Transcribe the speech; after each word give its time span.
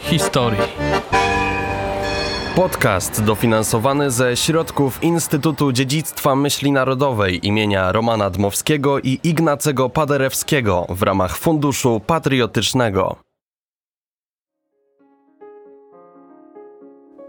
Historii. 0.00 0.60
Podcast 2.56 3.24
dofinansowany 3.24 4.10
ze 4.10 4.36
środków 4.36 5.02
Instytutu 5.02 5.72
Dziedzictwa 5.72 6.36
Myśli 6.36 6.72
Narodowej 6.72 7.46
imienia 7.46 7.92
Romana 7.92 8.30
Dmowskiego 8.30 9.00
i 9.00 9.18
Ignacego 9.24 9.88
Paderewskiego 9.88 10.86
w 10.88 11.02
ramach 11.02 11.36
Funduszu 11.36 12.00
Patriotycznego. 12.06 13.16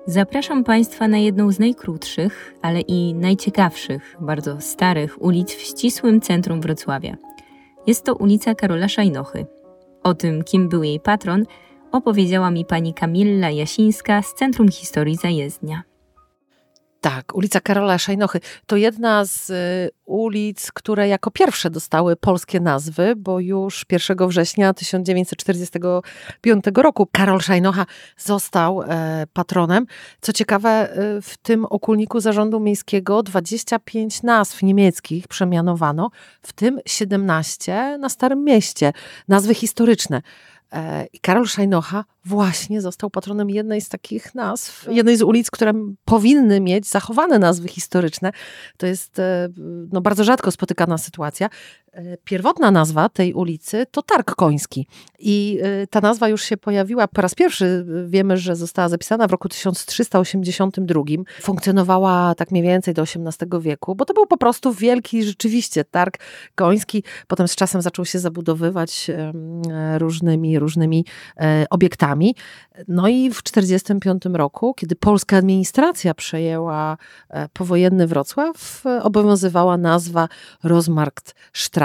Zapraszam 0.06 0.64
Państwa 0.64 1.08
na 1.08 1.18
jedną 1.18 1.52
z 1.52 1.60
najkrótszych, 1.60 2.54
ale 2.62 2.82
i 2.82 3.14
najciekawszych, 3.14 4.18
bardzo 4.20 4.62
starych 4.62 5.22
ulic 5.22 5.54
w 5.54 5.62
ścisłym 5.62 6.22
centrum 6.22 6.62
Wrocławia. 6.62 7.16
Jest 7.88 8.06
to 8.06 8.16
ulica 8.16 8.56
Karola 8.56 8.88
Szajnochy. 8.88 9.46
O 10.04 10.14
tym, 10.14 10.44
kim 10.44 10.70
był 10.70 10.84
jej 10.84 11.00
patron, 11.00 11.46
opowiedziała 11.94 12.52
mi 12.52 12.66
pani 12.66 12.94
Kamilla 12.94 13.50
Jasińska 13.50 14.22
z 14.22 14.34
Centrum 14.34 14.72
Historii 14.72 15.16
Zajezdnia. 15.16 15.84
Tak, 17.02 17.36
ulica 17.36 17.60
Karola 17.60 17.98
Szajnochy 17.98 18.40
to 18.66 18.76
jedna 18.76 19.26
z 19.26 19.50
y, 19.50 19.90
ulic, 20.06 20.72
które 20.72 21.08
jako 21.08 21.32
pierwsze 21.32 21.70
dostały 21.70 22.16
polskie 22.16 22.60
nazwy, 22.60 23.14
bo 23.16 23.40
już 23.40 23.86
1 23.92 24.28
września 24.28 24.74
1945 24.74 26.66
roku 26.76 27.08
Karol 27.12 27.42
Szajnocha 27.42 27.86
został 28.18 28.82
e, 28.82 29.28
patronem. 29.34 29.86
Co 30.22 30.34
ciekawe, 30.34 30.70
e, 30.70 31.22
w 31.22 31.38
tym 31.38 31.66
okulniku 31.66 32.20
zarządu 32.20 32.60
miejskiego 32.60 33.24
25 33.24 34.24
nazw 34.24 34.64
niemieckich 34.64 35.28
przemianowano, 35.28 36.10
w 36.42 36.54
tym 36.54 36.80
17 36.86 37.98
na 38.00 38.10
Starym 38.10 38.44
Mieście, 38.44 38.94
nazwy 39.28 39.54
historyczne. 39.54 40.22
E, 40.74 41.06
I 41.14 41.20
Karol 41.20 41.48
Szajnocha 41.48 42.06
właśnie 42.26 42.82
został 42.82 43.10
patronem 43.10 43.50
jednej 43.50 43.82
z 43.82 43.90
takich 43.90 44.36
nazw, 44.36 44.88
jednej 44.92 45.18
z 45.18 45.22
ulic, 45.22 45.52
które 45.52 45.74
powinny 46.06 46.60
mieć 46.60 46.88
zachowane 46.88 47.40
nazwy 47.40 47.68
historyczne. 47.68 48.32
To 48.78 48.86
jest 48.86 49.20
e, 49.20 49.50
no, 49.92 50.02
bardzo 50.02 50.24
rzadko 50.24 50.52
spotykana 50.52 50.98
sytuacja. 50.98 51.50
E, 51.94 52.18
pierwotna 52.18 52.72
nazwa 52.72 53.10
tej 53.10 53.34
ulicy 53.34 53.86
to 53.92 54.02
Targ 54.02 54.36
Koński. 54.36 54.88
I 55.20 55.60
ta 55.90 56.02
nazwa 56.02 56.30
już 56.30 56.44
się 56.44 56.58
pojawiła 56.58 57.08
po 57.08 57.22
raz 57.22 57.36
pierwszy. 57.36 57.86
Wiemy, 58.08 58.38
że 58.38 58.56
została 58.56 58.90
zapisana 58.90 59.28
w 59.28 59.32
roku 59.32 59.50
1382. 59.50 61.04
Funkcjonowała 61.42 62.36
tak 62.36 62.52
mniej 62.52 62.64
więcej 62.64 62.94
do 62.94 63.02
XVIII 63.02 63.62
wieku, 63.62 63.96
bo 63.96 64.06
to 64.06 64.14
był 64.14 64.26
po 64.26 64.38
prostu 64.38 64.74
wielki 64.74 65.24
rzeczywiście 65.24 65.84
targ 65.86 66.18
koński. 66.56 67.04
Potem 67.28 67.48
z 67.48 67.56
czasem 67.56 67.82
zaczął 67.82 68.06
się 68.06 68.20
zabudowywać 68.20 69.12
różnymi 69.98 70.60
różnymi 70.60 71.06
e, 71.38 71.66
obiektami. 71.70 72.36
No 72.88 73.08
i 73.08 73.30
w 73.30 73.42
1945 73.42 74.38
roku, 74.38 74.74
kiedy 74.74 74.96
polska 74.96 75.38
administracja 75.38 76.14
przejęła 76.14 76.98
e, 77.30 77.50
powojenny 77.50 78.08
Wrocław, 78.08 78.84
obowiązywała 79.02 79.78
nazwa 79.78 80.28
Rozmarktstrasse. 80.64 81.83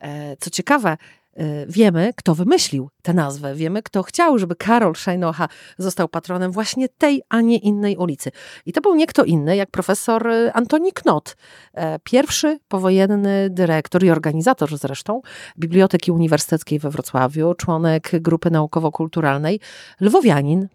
E, 0.00 0.36
co 0.36 0.50
ciekawe, 0.50 0.96
Y, 1.40 1.66
wiemy, 1.68 2.12
kto 2.16 2.34
wymyślił 2.34 2.90
tę 3.02 3.14
nazwę, 3.14 3.54
wiemy, 3.54 3.82
kto 3.82 4.02
chciał, 4.02 4.38
żeby 4.38 4.56
Karol 4.56 4.94
Szajnocha 4.94 5.48
został 5.78 6.08
patronem 6.08 6.52
właśnie 6.52 6.88
tej, 6.88 7.22
a 7.28 7.40
nie 7.40 7.58
innej 7.58 7.96
ulicy. 7.96 8.30
I 8.66 8.72
to 8.72 8.80
był 8.80 8.94
nie 8.94 9.06
kto 9.06 9.24
inny, 9.24 9.56
jak 9.56 9.70
profesor 9.70 10.28
y, 10.28 10.52
Antoni 10.52 10.92
Knot, 10.92 11.36
e, 11.74 11.98
pierwszy 11.98 12.58
powojenny 12.68 13.50
dyrektor 13.50 14.04
i 14.04 14.10
organizator 14.10 14.78
zresztą 14.78 15.20
Biblioteki 15.58 16.12
Uniwersyteckiej 16.12 16.78
we 16.78 16.90
Wrocławiu, 16.90 17.54
członek 17.54 18.10
grupy 18.12 18.50
naukowo-kulturalnej, 18.50 19.60
lwowianin, 20.00 20.68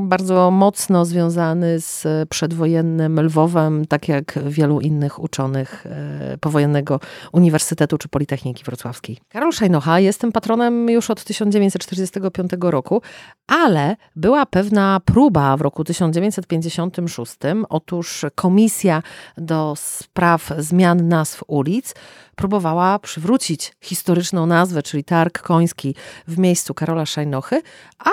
bardzo 0.00 0.50
mocno 0.50 1.04
związany 1.04 1.80
z 1.80 2.06
przedwojennym 2.28 3.20
Lwowem, 3.20 3.86
tak 3.86 4.08
jak 4.08 4.38
wielu 4.46 4.80
innych 4.80 5.22
uczonych 5.22 5.86
e, 5.86 6.38
powojennego 6.38 7.00
Uniwersytetu 7.32 7.98
czy 7.98 8.08
Politechniki 8.08 8.64
Wrocławskiej. 8.64 9.18
Karol 9.28 9.52
Szajnocha 9.52 10.00
jest 10.00 10.20
tym 10.20 10.32
patronem 10.32 10.90
już 10.90 11.10
od 11.10 11.24
1945 11.24 12.52
roku, 12.60 13.02
ale 13.46 13.96
była 14.16 14.46
pewna 14.46 15.00
próba 15.04 15.56
w 15.56 15.60
roku 15.60 15.84
1956. 15.84 17.36
Otóż 17.68 18.24
Komisja 18.34 19.02
do 19.36 19.74
Spraw 19.76 20.52
Zmian 20.58 21.08
Nazw 21.08 21.42
Ulic 21.46 21.94
próbowała 22.36 22.98
przywrócić 22.98 23.72
historyczną 23.80 24.46
nazwę, 24.46 24.82
czyli 24.82 25.04
Targ 25.04 25.42
Koński 25.42 25.94
w 26.28 26.38
miejscu 26.38 26.74
Karola 26.74 27.06
Szajnochy, 27.06 27.62
a 27.98 28.10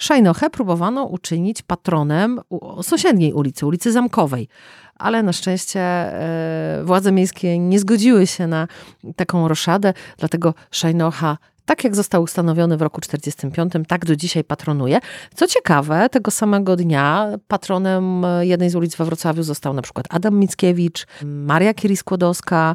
Szajnochę 0.00 0.50
próbowano 0.50 1.04
uczynić 1.04 1.62
patronem 1.62 2.40
sąsiedniej 2.82 3.32
ulicy, 3.32 3.66
ulicy 3.66 3.92
Zamkowej, 3.92 4.48
ale 4.94 5.22
na 5.22 5.32
szczęście 5.32 5.80
e, 5.80 6.82
władze 6.84 7.12
miejskie 7.12 7.58
nie 7.58 7.78
zgodziły 7.78 8.26
się 8.26 8.46
na 8.46 8.68
taką 9.16 9.48
roszadę, 9.48 9.94
dlatego 10.18 10.54
Szajnocha 10.70 11.38
tak 11.64 11.84
jak 11.84 11.96
został 11.96 12.22
ustanowiony 12.22 12.76
w 12.76 12.82
roku 12.82 13.00
1945, 13.00 13.88
tak 13.88 14.04
do 14.04 14.16
dzisiaj 14.16 14.44
patronuje. 14.44 14.98
Co 15.34 15.46
ciekawe, 15.46 16.08
tego 16.08 16.30
samego 16.30 16.76
dnia 16.76 17.28
patronem 17.48 18.26
jednej 18.40 18.70
z 18.70 18.74
ulic 18.74 18.96
we 18.96 19.04
Wrocławiu 19.04 19.42
został 19.42 19.72
na 19.72 19.82
przykład 19.82 20.06
Adam 20.10 20.38
Mickiewicz, 20.38 21.06
Maria 21.24 21.72
Curie-Skłodowska 21.74 22.74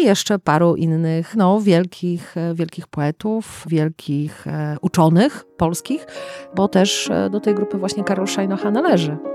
i 0.00 0.04
jeszcze 0.04 0.38
paru 0.38 0.76
innych 0.76 1.36
no, 1.36 1.60
wielkich, 1.60 2.34
wielkich 2.54 2.86
poetów, 2.86 3.64
wielkich 3.68 4.46
e, 4.46 4.76
uczonych 4.80 5.44
polskich, 5.56 6.06
bo 6.54 6.68
też 6.68 7.10
e, 7.10 7.30
do 7.30 7.40
tej 7.40 7.54
grupy 7.54 7.78
właśnie 7.78 8.04
Karol 8.04 8.26
Szajnocha 8.26 8.70
należy. 8.70 9.33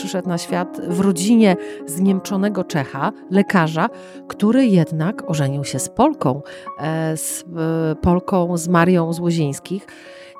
Przyszedł 0.00 0.28
na 0.28 0.38
świat 0.38 0.80
w 0.88 1.00
rodzinie 1.00 1.56
zniemczonego 1.86 2.64
Czecha, 2.64 3.12
lekarza, 3.30 3.88
który 4.28 4.66
jednak 4.66 5.30
ożenił 5.30 5.64
się 5.64 5.78
z 5.78 5.88
Polką, 5.88 6.42
e, 6.78 7.16
z 7.16 7.44
e, 7.92 7.96
Polką, 7.96 8.56
z 8.56 8.68
Marią 8.68 9.12
z. 9.12 9.86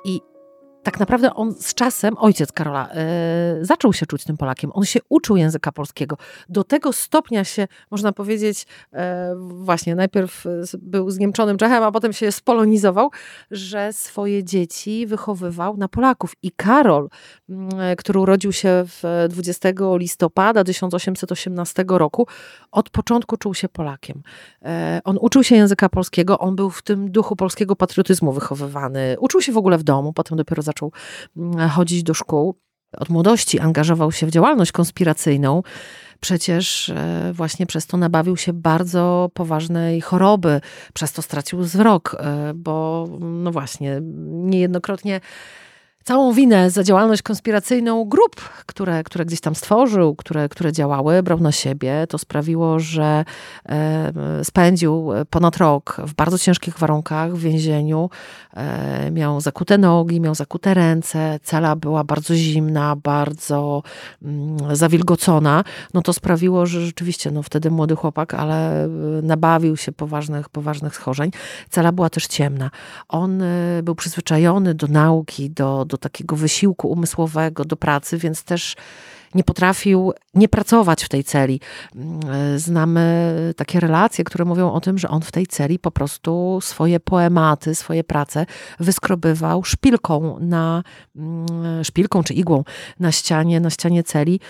I 0.04 0.20
tak 0.82 1.00
naprawdę 1.00 1.34
on 1.34 1.54
z 1.54 1.74
czasem, 1.74 2.18
ojciec 2.18 2.52
Karola, 2.52 2.88
yy, 3.58 3.64
zaczął 3.64 3.92
się 3.92 4.06
czuć 4.06 4.24
tym 4.24 4.36
Polakiem. 4.36 4.70
On 4.74 4.84
się 4.84 5.00
uczył 5.08 5.36
języka 5.36 5.72
polskiego. 5.72 6.16
Do 6.48 6.64
tego 6.64 6.92
stopnia 6.92 7.44
się, 7.44 7.68
można 7.90 8.12
powiedzieć, 8.12 8.66
yy, 8.92 8.98
właśnie 9.38 9.94
najpierw 9.94 10.44
był 10.78 11.10
zniemczonym 11.10 11.56
Czechem, 11.56 11.82
a 11.82 11.92
potem 11.92 12.12
się 12.12 12.32
spolonizował, 12.32 13.10
że 13.50 13.92
swoje 13.92 14.44
dzieci 14.44 15.06
wychowywał 15.06 15.76
na 15.76 15.88
Polaków. 15.88 16.32
I 16.42 16.52
Karol, 16.52 17.08
yy, 17.48 17.56
który 17.98 18.20
urodził 18.20 18.52
się 18.52 18.84
w 18.86 19.26
20 19.28 19.68
listopada 19.96 20.64
1818 20.64 21.84
roku, 21.88 22.26
od 22.72 22.90
początku 22.90 23.36
czuł 23.36 23.54
się 23.54 23.68
Polakiem. 23.68 24.22
on 25.04 25.18
uczył 25.20 25.44
się 25.44 25.56
języka 25.56 25.88
polskiego, 25.88 26.38
on 26.38 26.56
był 26.56 26.70
w 26.70 26.82
tym 26.82 27.10
duchu 27.10 27.36
polskiego 27.36 27.76
patriotyzmu 27.76 28.32
wychowywany. 28.32 29.16
Uczył 29.18 29.40
się 29.40 29.52
w 29.52 29.56
ogóle 29.56 29.78
w 29.78 29.82
domu, 29.82 30.12
potem 30.12 30.38
dopiero 30.38 30.62
zaczął 30.70 30.92
mm, 31.36 31.68
chodzić 31.68 32.02
do 32.02 32.14
szkół. 32.14 32.54
Od 32.98 33.08
młodości 33.08 33.60
angażował 33.60 34.12
się 34.12 34.26
w 34.26 34.30
działalność 34.30 34.72
konspiracyjną. 34.72 35.62
Przecież 36.20 36.88
e, 36.88 37.32
właśnie 37.34 37.66
przez 37.66 37.86
to 37.86 37.96
nabawił 37.96 38.36
się 38.36 38.52
bardzo 38.52 39.30
poważnej 39.34 40.00
choroby, 40.00 40.60
przez 40.94 41.12
to 41.12 41.22
stracił 41.22 41.58
wzrok, 41.58 42.16
e, 42.18 42.52
bo 42.54 43.06
no 43.20 43.50
właśnie, 43.50 44.00
niejednokrotnie 44.26 45.20
całą 46.04 46.32
winę 46.32 46.70
za 46.70 46.84
działalność 46.84 47.22
konspiracyjną 47.22 48.04
grup, 48.04 48.40
które, 48.66 49.04
które 49.04 49.24
gdzieś 49.24 49.40
tam 49.40 49.54
stworzył, 49.54 50.16
które, 50.16 50.48
które 50.48 50.72
działały, 50.72 51.22
brał 51.22 51.40
na 51.40 51.52
siebie. 51.52 52.06
To 52.08 52.18
sprawiło, 52.18 52.78
że 52.78 53.24
spędził 54.42 55.10
ponad 55.30 55.56
rok 55.56 55.96
w 56.04 56.14
bardzo 56.14 56.38
ciężkich 56.38 56.78
warunkach 56.78 57.34
w 57.34 57.40
więzieniu. 57.40 58.10
E, 58.54 59.10
miał 59.10 59.40
zakute 59.40 59.78
nogi, 59.78 60.20
miał 60.20 60.34
zakute 60.34 60.74
ręce, 60.74 61.40
cela 61.42 61.76
była 61.76 62.04
bardzo 62.04 62.34
zimna, 62.34 62.96
bardzo 62.96 63.82
mm, 64.22 64.76
zawilgocona. 64.76 65.64
No 65.94 66.02
to 66.02 66.12
sprawiło, 66.12 66.66
że 66.66 66.86
rzeczywiście, 66.86 67.30
no 67.30 67.42
wtedy 67.42 67.70
młody 67.70 67.96
chłopak, 67.96 68.34
ale 68.34 68.84
e, 68.84 68.88
nabawił 69.22 69.76
się 69.76 69.92
poważnych, 69.92 70.48
poważnych 70.48 70.94
schorzeń. 70.94 71.30
Cela 71.70 71.92
była 71.92 72.10
też 72.10 72.26
ciemna. 72.26 72.70
On 73.08 73.42
e, 73.42 73.82
był 73.82 73.94
przyzwyczajony 73.94 74.74
do 74.74 74.86
nauki, 74.86 75.50
do, 75.50 75.84
do 75.90 75.98
takiego 75.98 76.36
wysiłku 76.36 76.88
umysłowego, 76.88 77.64
do 77.64 77.76
pracy, 77.76 78.18
więc 78.18 78.44
też 78.44 78.76
nie 79.34 79.44
potrafił 79.44 80.12
nie 80.34 80.48
pracować 80.48 81.04
w 81.04 81.08
tej 81.08 81.24
celi. 81.24 81.60
Znamy 82.56 83.34
takie 83.56 83.80
relacje, 83.80 84.24
które 84.24 84.44
mówią 84.44 84.72
o 84.72 84.80
tym, 84.80 84.98
że 84.98 85.08
on 85.08 85.22
w 85.22 85.32
tej 85.32 85.46
celi 85.46 85.78
po 85.78 85.90
prostu 85.90 86.58
swoje 86.62 87.00
poematy, 87.00 87.74
swoje 87.74 88.04
prace 88.04 88.46
wyskrobywał 88.80 89.64
szpilką 89.64 90.36
na, 90.40 90.82
szpilką 91.82 92.22
czy 92.22 92.34
igłą 92.34 92.64
na 93.00 93.12
ścianie, 93.12 93.60
na 93.60 93.70
ścianie 93.70 94.02
celi. 94.02 94.40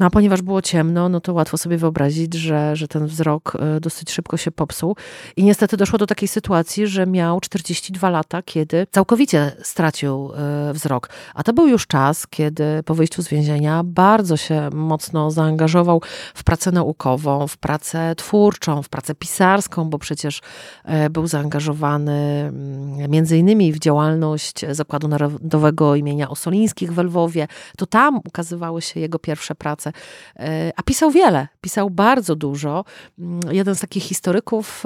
No 0.00 0.06
a 0.06 0.10
ponieważ 0.10 0.42
było 0.42 0.62
ciemno, 0.62 1.08
no 1.08 1.20
to 1.20 1.32
łatwo 1.32 1.58
sobie 1.58 1.76
wyobrazić, 1.76 2.34
że, 2.34 2.76
że 2.76 2.88
ten 2.88 3.06
wzrok 3.06 3.56
e, 3.60 3.80
dosyć 3.80 4.10
szybko 4.10 4.36
się 4.36 4.50
popsuł. 4.50 4.96
I 5.36 5.44
niestety 5.44 5.76
doszło 5.76 5.98
do 5.98 6.06
takiej 6.06 6.28
sytuacji, 6.28 6.86
że 6.86 7.06
miał 7.06 7.40
42 7.40 8.10
lata, 8.10 8.42
kiedy 8.42 8.86
całkowicie 8.90 9.52
stracił 9.62 10.32
e, 10.34 10.72
wzrok. 10.72 11.08
A 11.34 11.42
to 11.42 11.52
był 11.52 11.66
już 11.66 11.86
czas, 11.86 12.26
kiedy 12.26 12.82
po 12.84 12.94
wyjściu 12.94 13.22
z 13.22 13.28
więzienia 13.28 13.82
bardzo 13.84 14.36
się 14.36 14.70
mocno 14.72 15.30
zaangażował 15.30 16.02
w 16.34 16.44
pracę 16.44 16.72
naukową, 16.72 17.46
w 17.46 17.56
pracę 17.56 18.14
twórczą, 18.16 18.82
w 18.82 18.88
pracę 18.88 19.14
pisarską, 19.14 19.90
bo 19.90 19.98
przecież 19.98 20.40
e, 20.84 21.10
był 21.10 21.26
zaangażowany 21.26 22.12
mm, 22.12 23.10
między 23.10 23.38
innymi 23.38 23.72
w 23.72 23.78
działalność 23.78 24.64
Zakładu 24.70 25.08
Narodowego 25.08 25.94
imienia 25.94 26.28
Osolińskich 26.28 26.92
w 26.92 26.98
Lwowie. 26.98 27.48
To 27.76 27.86
tam 27.86 28.16
ukazywały 28.16 28.82
się 28.82 29.00
jego 29.00 29.18
pierwsze 29.18 29.54
prace. 29.54 29.89
E, 30.36 30.72
a 30.76 30.82
pisał 30.82 31.10
wiele, 31.10 31.48
pisał 31.60 31.90
bardzo 31.90 32.36
dużo. 32.36 32.84
Mm, 33.18 33.40
jeden 33.50 33.74
z 33.74 33.80
takich 33.80 34.02
historyków 34.02 34.84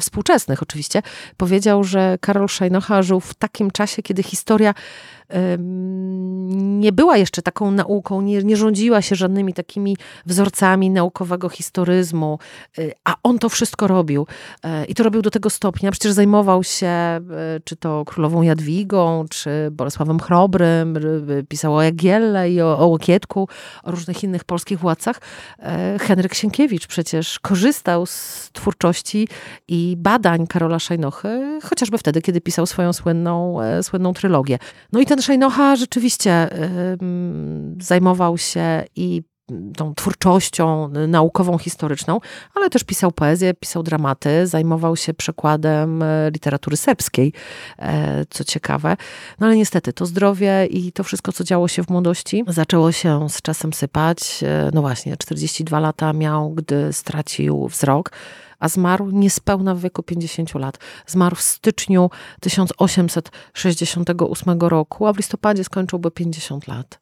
współczesnych 0.00 0.62
oczywiście 0.62 1.02
powiedział, 1.36 1.84
że 1.84 2.18
Karol 2.20 2.48
Szajnocha 2.48 3.02
żył 3.02 3.20
w 3.20 3.34
takim 3.34 3.70
czasie, 3.70 4.02
kiedy 4.02 4.22
historia 4.22 4.74
nie 6.54 6.92
była 6.92 7.16
jeszcze 7.16 7.42
taką 7.42 7.70
nauką, 7.70 8.20
nie, 8.20 8.42
nie 8.42 8.56
rządziła 8.56 9.02
się 9.02 9.16
żadnymi 9.16 9.54
takimi 9.54 9.96
wzorcami 10.26 10.90
naukowego 10.90 11.48
historyzmu, 11.48 12.38
y, 12.78 12.92
a 13.04 13.14
on 13.22 13.38
to 13.38 13.48
wszystko 13.48 13.86
robił. 13.86 14.26
E, 14.64 14.84
I 14.84 14.94
to 14.94 15.02
robił 15.02 15.22
do 15.22 15.30
tego 15.30 15.50
stopnia. 15.50 15.90
Przecież 15.90 16.12
zajmował 16.12 16.64
się 16.64 16.86
e, 16.86 17.20
czy 17.64 17.76
to 17.76 18.04
królową 18.04 18.42
Jadwigą, 18.42 19.24
czy 19.30 19.68
Bolesławem 19.70 20.20
Chrobrym, 20.20 20.98
pisał 21.48 21.74
o 21.74 21.82
Jagielle 21.82 22.50
i 22.50 22.60
o, 22.60 22.78
o 22.78 22.86
Łokietku, 22.86 23.48
o 23.82 23.90
różnych 23.92 24.24
innych 24.24 24.44
polskich 24.44 24.78
władcach. 24.78 25.20
E, 25.58 25.98
Henryk 26.00 26.34
Sienkiewicz 26.34 26.86
przecież 26.86 27.38
korzystał 27.38 28.06
z 28.06 28.50
twórczości 28.52 29.28
i 29.68 29.94
badań 29.98 30.46
Karola 30.46 30.78
Szajnochy, 30.78 31.60
chociażby 31.62 31.98
wtedy, 31.98 32.22
kiedy 32.22 32.40
pisał 32.40 32.66
swoją 32.66 32.92
słynną, 32.92 33.58
słynną 33.82 34.12
trylogię. 34.12 34.58
No 34.92 35.00
i 35.00 35.06
ten 35.06 35.22
Szejnocha 35.22 35.76
rzeczywiście 35.76 36.48
zajmował 37.80 38.38
się 38.38 38.84
i 38.96 39.22
tą 39.76 39.94
twórczością 39.94 40.88
naukową, 41.08 41.58
historyczną, 41.58 42.20
ale 42.54 42.70
też 42.70 42.84
pisał 42.84 43.12
poezję, 43.12 43.54
pisał 43.54 43.82
dramaty, 43.82 44.46
zajmował 44.46 44.96
się 44.96 45.14
przekładem 45.14 46.02
e, 46.02 46.30
literatury 46.30 46.76
serbskiej, 46.76 47.32
e, 47.78 48.24
co 48.30 48.44
ciekawe. 48.44 48.96
No 49.40 49.46
ale 49.46 49.56
niestety 49.56 49.92
to 49.92 50.06
zdrowie 50.06 50.66
i 50.66 50.92
to 50.92 51.04
wszystko, 51.04 51.32
co 51.32 51.44
działo 51.44 51.68
się 51.68 51.84
w 51.84 51.90
młodości, 51.90 52.44
zaczęło 52.48 52.92
się 52.92 53.30
z 53.30 53.42
czasem 53.42 53.72
sypać. 53.72 54.40
E, 54.42 54.70
no 54.74 54.80
właśnie, 54.80 55.16
42 55.16 55.80
lata 55.80 56.12
miał, 56.12 56.50
gdy 56.50 56.92
stracił 56.92 57.68
wzrok 57.68 58.10
a 58.62 58.68
zmarł 58.68 59.10
niespełna 59.10 59.74
w 59.74 59.80
wieku 59.80 60.02
50 60.02 60.54
lat. 60.54 60.78
Zmarł 61.06 61.36
w 61.36 61.42
styczniu 61.42 62.10
1868 62.40 64.60
roku, 64.60 65.06
a 65.06 65.12
w 65.12 65.16
listopadzie 65.16 65.64
skończyłby 65.64 66.10
50 66.10 66.66
lat. 66.66 66.98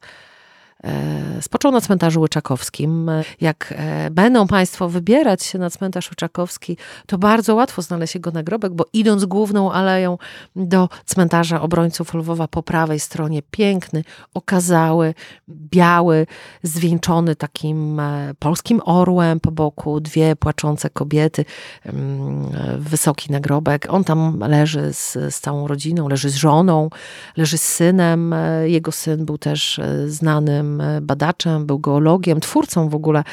E, 0.83 1.41
spoczął 1.41 1.71
na 1.71 1.81
cmentarzu 1.81 2.21
Łyczakowskim. 2.21 3.11
Jak 3.41 3.73
e, 3.77 4.11
będą 4.11 4.47
Państwo 4.47 4.89
wybierać 4.89 5.43
się 5.43 5.59
na 5.59 5.69
cmentarz 5.69 6.09
Łyczakowski, 6.09 6.77
to 7.05 7.17
bardzo 7.17 7.55
łatwo 7.55 7.81
znaleźć 7.81 8.15
jego 8.15 8.31
nagrobek, 8.31 8.73
bo 8.73 8.85
idąc 8.93 9.25
główną 9.25 9.71
aleją 9.71 10.17
do 10.55 10.89
cmentarza 11.05 11.61
obrońców 11.61 12.13
Lwowa 12.13 12.47
po 12.47 12.63
prawej 12.63 12.99
stronie, 12.99 13.41
piękny, 13.51 14.03
okazały, 14.33 15.13
biały, 15.49 16.27
zwieńczony 16.63 17.35
takim 17.35 17.99
e, 17.99 18.33
polskim 18.39 18.81
orłem 18.85 19.39
po 19.39 19.51
boku, 19.51 19.99
dwie 19.99 20.35
płaczące 20.35 20.89
kobiety, 20.89 21.45
mm, 21.85 22.49
wysoki 22.77 23.31
nagrobek. 23.31 23.87
On 23.89 24.03
tam 24.03 24.39
leży 24.39 24.93
z, 24.93 25.13
z 25.13 25.39
całą 25.39 25.67
rodziną, 25.67 26.07
leży 26.07 26.29
z 26.29 26.35
żoną, 26.35 26.89
leży 27.37 27.57
z 27.57 27.63
synem. 27.63 28.35
Jego 28.65 28.91
syn 28.91 29.25
był 29.25 29.37
też 29.37 29.81
znanym 30.07 30.70
E, 30.79 31.01
badaczem, 31.01 31.65
był 31.65 31.79
geologiem, 31.79 32.39
twórcą 32.39 32.89
w 32.89 32.95
ogóle 32.95 33.23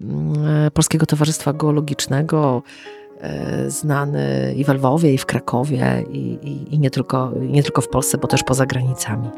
mm, 0.00 0.66
e, 0.66 0.70
Polskiego 0.70 1.06
Towarzystwa 1.06 1.52
Geologicznego 1.52 2.62
e, 3.20 3.70
znany 3.70 4.54
i 4.56 4.64
w 4.64 4.68
Lwowie, 4.68 5.14
i 5.14 5.18
w 5.18 5.26
Krakowie, 5.26 6.04
i, 6.12 6.18
i, 6.18 6.74
i, 6.74 6.78
nie, 6.78 6.90
tylko, 6.90 7.32
nie 7.40 7.62
tylko 7.62 7.80
w 7.80 7.88
Polsce, 7.88 8.18
bo 8.18 8.28
też 8.28 8.42
poza 8.42 8.66
granicami. 8.66 9.28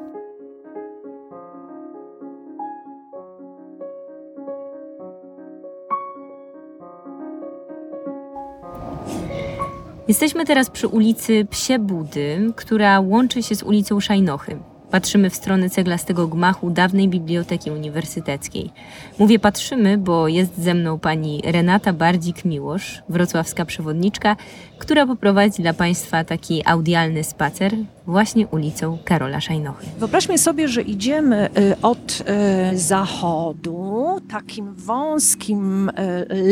Jesteśmy 10.08 10.44
teraz 10.44 10.70
przy 10.70 10.88
ulicy 10.88 11.46
Psie 11.50 11.78
Budy, 11.78 12.52
która 12.56 13.00
łączy 13.00 13.42
się 13.42 13.54
z 13.54 13.62
ulicą 13.62 14.00
Szajnochy. 14.00 14.58
Patrzymy 14.90 15.30
w 15.30 15.34
stronę 15.34 15.70
ceglastego 15.70 16.28
gmachu 16.28 16.70
dawnej 16.70 17.08
biblioteki 17.08 17.70
uniwersyteckiej. 17.70 18.70
Mówię 19.18 19.38
patrzymy, 19.38 19.98
bo 19.98 20.28
jest 20.28 20.58
ze 20.58 20.74
mną 20.74 20.98
pani 20.98 21.42
Renata 21.44 21.92
Bardzik-Miłosz, 21.92 23.02
wrocławska 23.08 23.64
przewodniczka, 23.64 24.36
która 24.78 25.06
poprowadzi 25.06 25.62
dla 25.62 25.74
Państwa 25.74 26.24
taki 26.24 26.62
audialny 26.66 27.24
spacer 27.24 27.72
właśnie 28.06 28.46
ulicą 28.46 28.98
Karola 29.04 29.40
Szajnochy. 29.40 29.86
Wyobraźmy 29.98 30.38
sobie, 30.38 30.68
że 30.68 30.82
idziemy 30.82 31.48
y, 31.58 31.80
od 31.82 32.24
y, 32.72 32.78
zachodu 32.78 34.06
takim 34.30 34.74
wąskim 34.74 35.88
y, 35.88 35.92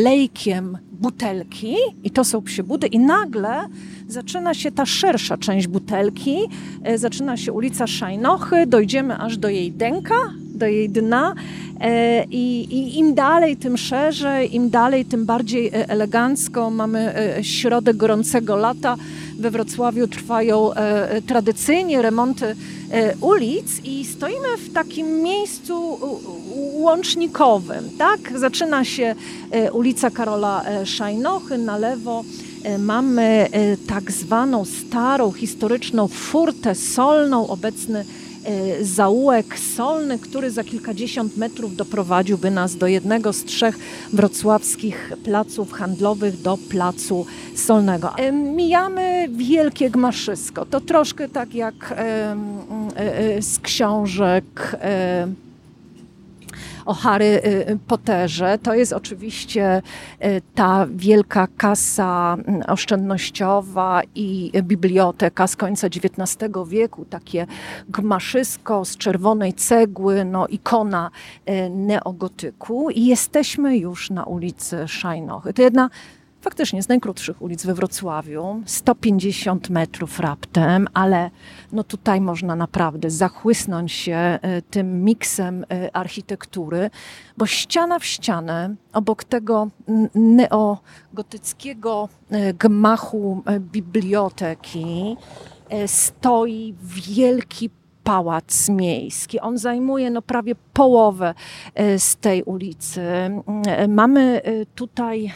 lejkiem 0.02 0.78
butelki 0.92 1.74
i 2.04 2.10
to 2.10 2.24
są 2.24 2.42
psie 2.42 2.62
budy 2.62 2.86
i 2.86 2.98
nagle 2.98 3.68
zaczyna 4.08 4.54
się 4.54 4.70
ta 4.72 4.86
szersza 4.86 5.36
część 5.36 5.66
butelki, 5.66 6.38
zaczyna 6.94 7.36
się 7.36 7.52
ulica 7.52 7.86
Szajnochy, 7.86 8.66
dojdziemy 8.66 9.18
aż 9.18 9.38
do 9.38 9.48
jej 9.48 9.72
dęka, 9.72 10.14
do 10.58 10.66
jej 10.66 10.90
dna 10.90 11.34
e, 11.80 12.24
i, 12.24 12.60
i, 12.60 12.98
im 12.98 13.14
dalej, 13.14 13.56
tym 13.56 13.76
szerzej, 13.76 14.54
im 14.54 14.70
dalej, 14.70 15.04
tym 15.04 15.26
bardziej 15.26 15.66
e, 15.66 15.88
elegancko. 15.88 16.70
Mamy 16.70 17.14
środek 17.42 17.96
gorącego 17.96 18.56
lata. 18.56 18.96
We 19.38 19.50
Wrocławiu 19.50 20.08
trwają 20.08 20.70
tradycyjnie 21.26 22.02
remonty 22.02 22.56
ulic 23.20 23.84
i 23.84 24.04
stoimy 24.04 24.56
w 24.56 24.72
takim 24.72 25.22
miejscu 25.22 25.98
łącznikowym. 26.74 27.90
Tak? 27.98 28.38
Zaczyna 28.38 28.84
się 28.84 29.14
ulica 29.72 30.10
Karola 30.10 30.64
Szajnochy 30.84 31.58
na 31.58 31.78
lewo 31.78 32.24
E, 32.64 32.78
mamy 32.78 33.48
e, 33.52 33.76
tak 33.76 34.12
zwaną 34.12 34.64
starą, 34.64 35.32
historyczną 35.32 36.08
furtę 36.08 36.74
solną, 36.74 37.46
obecny 37.46 37.98
e, 37.98 38.04
zaułek 38.80 39.58
solny, 39.58 40.18
który 40.18 40.50
za 40.50 40.64
kilkadziesiąt 40.64 41.36
metrów 41.36 41.76
doprowadziłby 41.76 42.50
nas 42.50 42.76
do 42.76 42.86
jednego 42.86 43.32
z 43.32 43.44
trzech 43.44 43.78
wrocławskich 44.12 45.12
placów 45.24 45.72
handlowych, 45.72 46.42
do 46.42 46.58
placu 46.70 47.26
solnego. 47.54 48.14
Mijamy 48.32 49.28
Wielkie 49.30 49.90
Gmaszysko. 49.90 50.66
To 50.66 50.80
troszkę 50.80 51.28
tak 51.28 51.54
jak 51.54 51.94
z 53.40 53.58
książek 53.58 54.76
o 56.88 56.94
Harry 56.94 57.24
y, 57.24 57.70
y, 57.70 57.78
Potterze. 57.86 58.58
To 58.58 58.74
jest 58.74 58.92
oczywiście 58.92 59.82
y, 60.24 60.42
ta 60.54 60.86
wielka 60.90 61.46
kasa 61.56 62.36
mm, 62.46 62.62
oszczędnościowa 62.66 64.02
i 64.14 64.52
biblioteka 64.62 65.46
z 65.46 65.56
końca 65.56 65.86
XIX 65.86 66.52
wieku, 66.68 67.04
takie 67.04 67.46
gmaszysko 67.88 68.84
z 68.84 68.96
czerwonej 68.96 69.52
cegły, 69.52 70.24
no 70.24 70.46
ikona 70.46 71.10
neogotyku 71.70 72.90
i 72.90 73.06
jesteśmy 73.06 73.76
już 73.76 74.10
na 74.10 74.24
ulicy 74.24 74.88
Szajnochy. 74.88 75.52
To 75.52 75.62
jedna 75.62 75.90
faktycznie 76.40 76.82
z 76.82 76.88
najkrótszych 76.88 77.42
ulic 77.42 77.66
we 77.66 77.74
Wrocławiu, 77.74 78.62
150 78.66 79.70
metrów 79.70 80.20
raptem, 80.20 80.88
ale 80.94 81.30
no 81.72 81.84
tutaj 81.84 82.20
można 82.20 82.56
naprawdę 82.56 83.10
zachłysnąć 83.10 83.92
się 83.92 84.16
e, 84.16 84.62
tym 84.62 85.04
miksem 85.04 85.64
e, 85.70 85.96
architektury, 85.96 86.90
bo 87.36 87.46
ściana 87.46 87.98
w 87.98 88.04
ścianę 88.04 88.74
obok 88.92 89.24
tego 89.24 89.68
neogotyckiego 90.14 92.08
e, 92.30 92.54
gmachu 92.54 93.42
biblioteki 93.60 95.16
stoi 95.86 96.74
wielki 96.82 97.70
pałac 98.04 98.68
miejski. 98.68 99.40
On 99.40 99.58
zajmuje 99.58 100.10
no 100.10 100.22
prawie 100.22 100.54
połowę 100.72 101.34
z 101.98 102.16
tej 102.16 102.42
ulicy. 102.42 103.02
Mamy 103.88 104.42
tutaj 104.74 105.32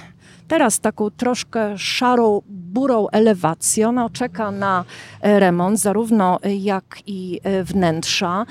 teraz 0.48 0.80
taką 0.80 1.10
troszkę 1.10 1.78
szarą, 1.78 2.42
burą 2.48 3.08
elewację. 3.08 3.88
Ona 3.88 4.10
czeka 4.10 4.50
na 4.50 4.84
remont, 5.22 5.80
zarówno 5.80 6.38
jak 6.58 6.98
i 7.06 7.40
wnętrza. 7.64 8.46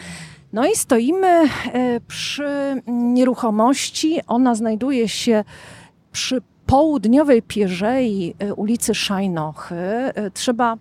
No 0.53 0.65
i 0.65 0.75
stoimy 0.75 1.27
e, 1.27 1.99
przy 2.07 2.81
nieruchomości. 2.87 4.19
Ona 4.27 4.55
znajduje 4.55 5.09
się 5.09 5.43
przy 6.11 6.41
południowej 6.71 7.41
pierzei 7.41 8.35
e, 8.39 8.53
ulicy 8.53 8.95
Szajnochy. 8.95 9.75
E, 9.75 10.31
trzeba 10.33 10.77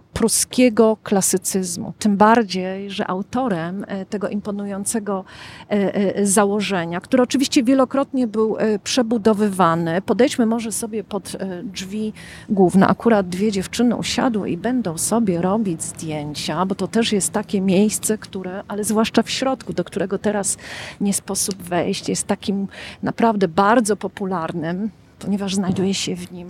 pruskiego 0.00 0.96
klasycyzmu. 1.02 1.92
Tym 1.98 2.16
bardziej, 2.16 2.90
że 2.90 3.06
autorem 3.10 3.84
e, 3.88 4.06
tego 4.06 4.28
imponującego 4.28 5.24
e, 5.70 5.94
e, 5.94 6.26
założenia, 6.26 7.00
które 7.00 7.22
oczywiście 7.22 7.62
wielokrotnie 7.62 8.26
był 8.26 8.56
przebudowywany, 8.84 10.02
podejdźmy 10.02 10.46
może 10.46 10.72
sobie 10.72 11.04
pod 11.04 11.32
drzwi 11.62 12.12
główne. 12.48 12.88
Akurat 12.88 13.28
dwie 13.28 13.52
dziewczyny 13.52 13.96
usiadły 13.96 14.50
i 14.50 14.56
będą 14.56 14.98
sobie 14.98 15.42
robić 15.42 15.82
zdjęcia, 15.82 16.66
bo 16.66 16.74
to 16.74 16.88
też 16.88 17.12
jest 17.12 17.32
takie 17.32 17.60
miejsce, 17.60 18.18
które, 18.18 18.62
ale 18.68 18.84
zwłaszcza 18.84 19.22
w 19.22 19.30
środku, 19.30 19.72
do 19.72 19.84
którego 19.84 20.18
teraz 20.18 20.56
nie 21.00 21.14
sposób 21.14 21.62
wejść, 21.62 22.08
jest 22.08 22.26
takim 22.26 22.68
naprawdę 23.02 23.48
bardzo 23.48 23.96
popularnym, 23.96 24.90
ponieważ 25.18 25.54
znajduje 25.54 25.94
się 25.94 26.16
w 26.16 26.32
nim 26.32 26.48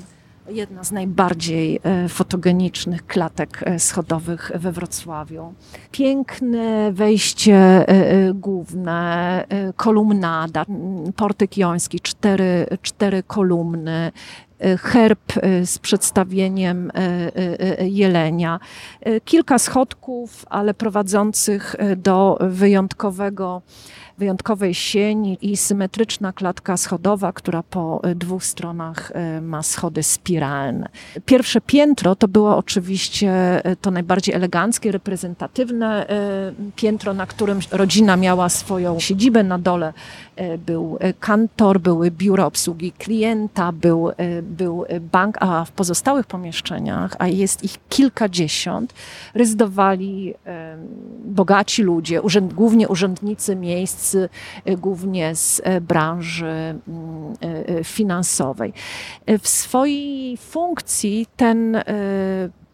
jedna 0.49 0.85
z 0.85 0.93
najbardziej 0.93 1.81
e, 1.83 2.09
fotogenicznych 2.09 3.07
klatek 3.07 3.61
e, 3.63 3.79
schodowych 3.79 4.51
we 4.55 4.73
Wrocławiu. 4.73 5.55
Piękne 5.93 6.93
wejście 6.93 7.55
e, 7.57 8.35
główne, 8.35 9.45
kolumnada, 9.77 10.65
portyk 11.17 11.57
joński, 11.57 12.01
cztery, 12.01 12.67
cztery 12.83 13.23
kolumny, 13.23 14.13
herb 14.79 15.33
z 15.65 15.79
przedstawieniem 15.79 16.93
jelenia. 17.81 18.61
Kilka 19.25 19.59
schodków, 19.59 20.47
ale 20.51 20.75
prowadzących 20.75 21.77
do 21.97 22.39
wyjątkowego 22.41 23.63
wyjątkowej 24.19 24.75
sieni 24.75 25.39
i 25.43 25.57
symetryczna 25.57 26.33
klatka 26.33 26.77
schodowa, 26.77 27.33
która 27.33 27.63
po 27.63 28.01
e, 28.05 28.15
dwóch 28.15 28.45
stronach 28.45 29.13
e, 29.15 29.41
ma 29.41 29.63
schody 29.63 30.03
spiralne. 30.03 30.89
Pierwsze 31.27 31.61
piętro 31.61 32.17
to 32.17 32.29
było 32.29 32.57
oczywiście 32.57 33.31
e, 33.65 33.77
to 33.77 33.91
najbardziej 33.91 34.35
eleganckie, 34.35 34.93
reprezentatywne 34.93 36.07
piętro, 36.77 37.15
na 37.15 37.27
którym 37.27 37.61
rodzina 37.73 38.17
miała 38.17 38.49
swoją 38.49 39.01
siedzibę. 39.01 39.43
Na 39.43 39.59
dole 39.59 39.93
był 40.67 40.99
kantor, 41.21 41.81
były 41.81 42.11
biura 42.11 42.47
obsługi 42.47 42.93
klienta, 42.93 43.73
był, 43.73 44.11
był 44.43 44.85
bank, 45.13 45.37
a 45.41 45.65
w 45.65 45.71
pozostałych 45.71 46.27
pomieszczeniach, 46.27 47.17
a 47.19 47.29
jest 47.29 47.65
ich 47.65 47.79
kilkadziesiąt, 47.89 48.95
rezydowali 49.35 50.35
bogaci 51.25 51.83
ludzie, 51.83 52.23
urzęd, 52.23 52.55
głównie 52.55 52.89
urzędnicy 52.89 53.57
miejsc 53.57 54.06
Y, 54.15 54.77
głównie 54.77 55.35
z 55.35 55.61
e, 55.65 55.81
branży 55.81 56.47
mm, 56.47 57.35
e, 57.41 57.85
finansowej. 57.85 58.73
W 59.41 59.49
swojej 59.49 60.37
funkcji 60.37 61.27
ten 61.37 61.83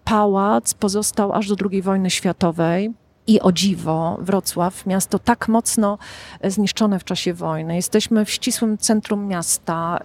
pałac 0.04 0.74
pozostał 0.74 1.32
aż 1.32 1.48
do 1.48 1.56
II 1.70 1.82
wojny 1.82 2.10
światowej. 2.10 2.90
I 3.26 3.40
o 3.40 3.52
dziwo, 3.52 4.18
Wrocław, 4.20 4.86
miasto 4.86 5.18
tak 5.18 5.48
mocno 5.48 5.98
zniszczone 6.44 6.98
w 6.98 7.04
czasie 7.04 7.34
wojny. 7.34 7.76
Jesteśmy 7.76 8.24
w 8.24 8.30
ścisłym 8.30 8.78
centrum 8.78 9.26
miasta. 9.26 9.98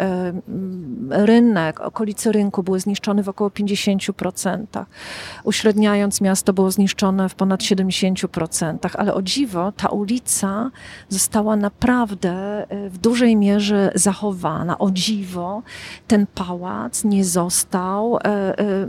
Rynek, 1.09 1.79
okolice 1.79 2.31
rynku 2.31 2.63
były 2.63 2.79
zniszczone 2.79 3.23
w 3.23 3.29
około 3.29 3.49
50%. 3.49 4.85
Uśredniając, 5.43 6.21
miasto 6.21 6.53
było 6.53 6.71
zniszczone 6.71 7.29
w 7.29 7.35
ponad 7.35 7.61
70%. 7.61 8.77
Ale 8.93 9.13
o 9.13 9.21
dziwo, 9.21 9.71
ta 9.71 9.89
ulica 9.89 10.71
została 11.09 11.55
naprawdę 11.55 12.31
e, 12.69 12.89
w 12.89 12.97
dużej 12.97 13.35
mierze 13.35 13.91
zachowana. 13.95 14.77
O 14.77 14.91
dziwo, 14.91 15.61
ten 16.07 16.27
pałac 16.35 17.03
nie 17.03 17.25
został 17.25 18.17
e, 18.17 18.19
e, 18.23 18.87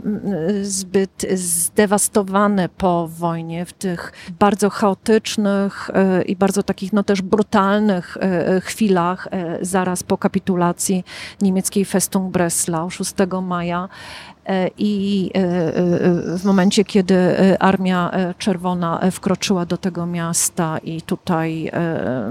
zbyt 0.61 1.25
zdewastowany 1.33 2.69
po 2.69 3.07
wojnie 3.07 3.65
w 3.65 3.73
tych 3.73 4.11
bardzo 4.39 4.69
chaotycznych 4.69 5.89
e, 5.93 6.21
i 6.21 6.35
bardzo 6.35 6.63
takich 6.63 6.93
no 6.93 7.03
też 7.03 7.21
brutalnych 7.21 8.17
e, 8.17 8.61
chwilach 8.61 9.27
zaraz 9.61 10.03
po 10.03 10.17
kapitulacji 10.17 11.03
niemieckiej 11.41 11.85
Festung 11.85 12.31
Breslau 12.31 12.89
6 12.89 13.13
maja. 13.41 13.89
E, 14.38 14.38
i 14.77 15.31
e, 15.35 15.39
e, 15.39 16.37
w 16.37 16.45
momencie, 16.45 16.83
kiedy 16.83 17.15
Armia 17.59 18.11
Czerwona 18.37 19.01
wkroczyła 19.11 19.65
do 19.65 19.77
tego 19.77 20.05
miasta 20.05 20.77
i 20.77 21.01
tutaj 21.01 21.71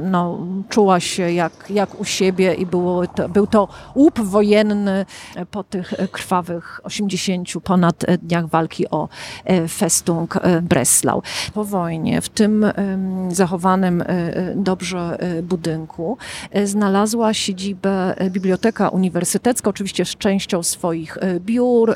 no, 0.02 0.38
czuła 0.68 1.00
się 1.00 1.32
jak, 1.32 1.52
jak 1.70 2.00
u 2.00 2.04
siebie 2.04 2.54
i 2.54 2.66
było 2.66 3.06
to, 3.06 3.28
był 3.28 3.46
to 3.46 3.68
łup 3.94 4.20
wojenny 4.20 5.06
po 5.50 5.64
tych 5.64 5.94
krwawych 6.12 6.80
80 6.82 7.48
ponad 7.64 8.04
dniach 8.22 8.46
walki 8.46 8.90
o 8.90 9.08
Festung 9.68 10.34
Breslau. 10.62 11.22
Po 11.54 11.64
wojnie 11.64 12.20
w 12.20 12.28
tym 12.28 12.66
zachowanym 13.28 14.04
dobrze 14.54 15.18
budynku 15.42 16.18
znalazła 16.64 17.34
siedzibę 17.34 18.14
Biblioteka 18.30 18.88
Uniwersytecka, 18.88 19.70
oczywiście 19.70 20.04
z 20.04 20.16
częścią 20.16 20.62
swoich 20.62 21.18
biur, 21.40 21.94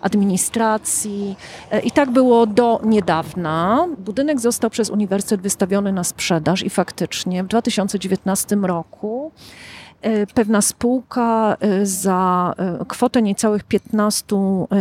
administracji. 0.00 1.36
Y, 1.74 1.80
I 1.80 1.90
tak 1.90 2.10
było 2.10 2.46
do 2.46 2.80
niedawna. 2.84 3.86
Budynek 3.98 4.40
został 4.40 4.70
przez 4.70 4.90
uniwersytet 4.90 5.40
wystawiony 5.40 5.92
na 5.92 6.04
sprzedaż 6.04 6.62
i 6.62 6.70
faktycznie 6.70 7.44
w 7.44 7.46
2019 7.46 8.56
roku 8.56 9.32
y, 10.06 10.26
pewna 10.34 10.62
spółka 10.62 11.56
za 11.82 12.54
kwotę 12.88 13.22
niecałych 13.22 13.64
15 13.64 14.36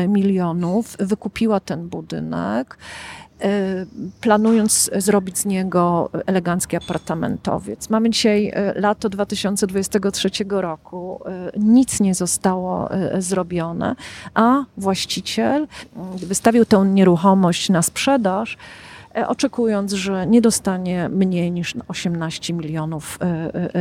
milionów 0.08 0.96
wykupiła 1.00 1.60
ten 1.60 1.88
budynek 1.88 2.78
planując 4.22 4.90
zrobić 4.96 5.38
z 5.38 5.46
niego 5.46 6.10
elegancki 6.26 6.76
apartamentowiec. 6.76 7.90
Mamy 7.90 8.10
dzisiaj 8.10 8.52
e, 8.54 8.74
lato 8.80 9.10
2023 9.10 10.30
roku, 10.50 11.22
e, 11.26 11.52
nic 11.60 12.00
nie 12.00 12.16
zostało 12.16 12.90
zrobione, 13.20 13.96
a 14.34 14.64
właściciel 14.78 15.68
wystawił 16.16 16.66
tę 16.66 16.86
nieruchomość 16.86 17.70
na 17.70 17.82
sprzedaż 17.82 18.58
oczekując, 19.28 19.94
że 19.94 20.28
nie 20.28 20.42
dostanie 20.42 21.10
mniej 21.10 21.52
niż 21.52 21.74
18 21.88 22.54
milionów 22.54 23.20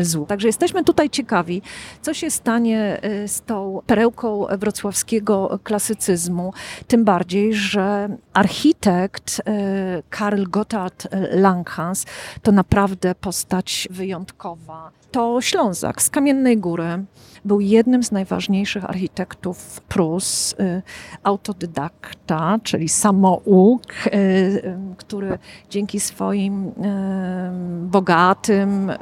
złotych. 0.03 0.29
Także 0.29 0.49
jesteśmy 0.49 0.85
tutaj 0.85 1.11
ciekawi, 1.11 1.63
co 2.03 2.15
się 2.15 2.31
stanie 2.31 3.01
z 3.27 3.41
tą 3.41 3.81
perełką 3.87 4.47
wrocławskiego 4.59 5.59
klasycyzmu, 5.63 6.53
tym 6.87 7.05
bardziej, 7.05 7.55
że 7.55 8.09
architekt 8.33 9.43
Karl 10.11 10.43
Gotthard 10.45 11.09
Langhans 11.31 12.07
to 12.43 12.53
naprawdę 12.53 13.15
postać 13.15 13.89
wyjątkowa. 13.91 14.91
To 15.11 15.41
Ślązak 15.41 16.03
z 16.03 16.11
Kamiennej 16.11 16.59
Góry. 16.59 17.05
Był 17.47 17.61
jednym 17.61 18.03
z 18.03 18.13
najważniejszych 18.13 18.85
architektów 18.85 19.81
Prus, 19.81 20.53
y, 20.53 20.83
autodydakta, 21.23 22.59
czyli 22.63 22.89
samouk, 22.89 23.83
y, 24.07 24.11
y, 24.17 24.79
który 24.97 25.39
dzięki 25.71 26.01
swoim 26.01 26.73
bogatym 27.83 28.93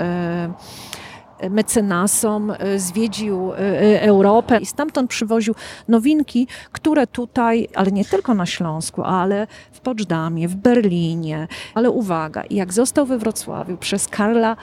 mecenasom 1.50 2.52
zwiedził 2.76 3.52
Europę 4.00 4.58
i 4.58 4.66
stamtąd 4.66 5.10
przywoził 5.10 5.54
nowinki, 5.88 6.48
które 6.72 7.06
tutaj, 7.06 7.68
ale 7.74 7.92
nie 7.92 8.04
tylko 8.04 8.34
na 8.34 8.46
Śląsku, 8.46 9.02
ale 9.02 9.46
w 9.72 9.80
Poczdamie, 9.80 10.48
w 10.48 10.54
Berlinie. 10.56 11.48
Ale 11.74 11.90
uwaga, 11.90 12.42
jak 12.50 12.72
został 12.72 13.06
we 13.06 13.18
Wrocławiu 13.18 13.76
przez 13.76 14.08
Karla 14.08 14.56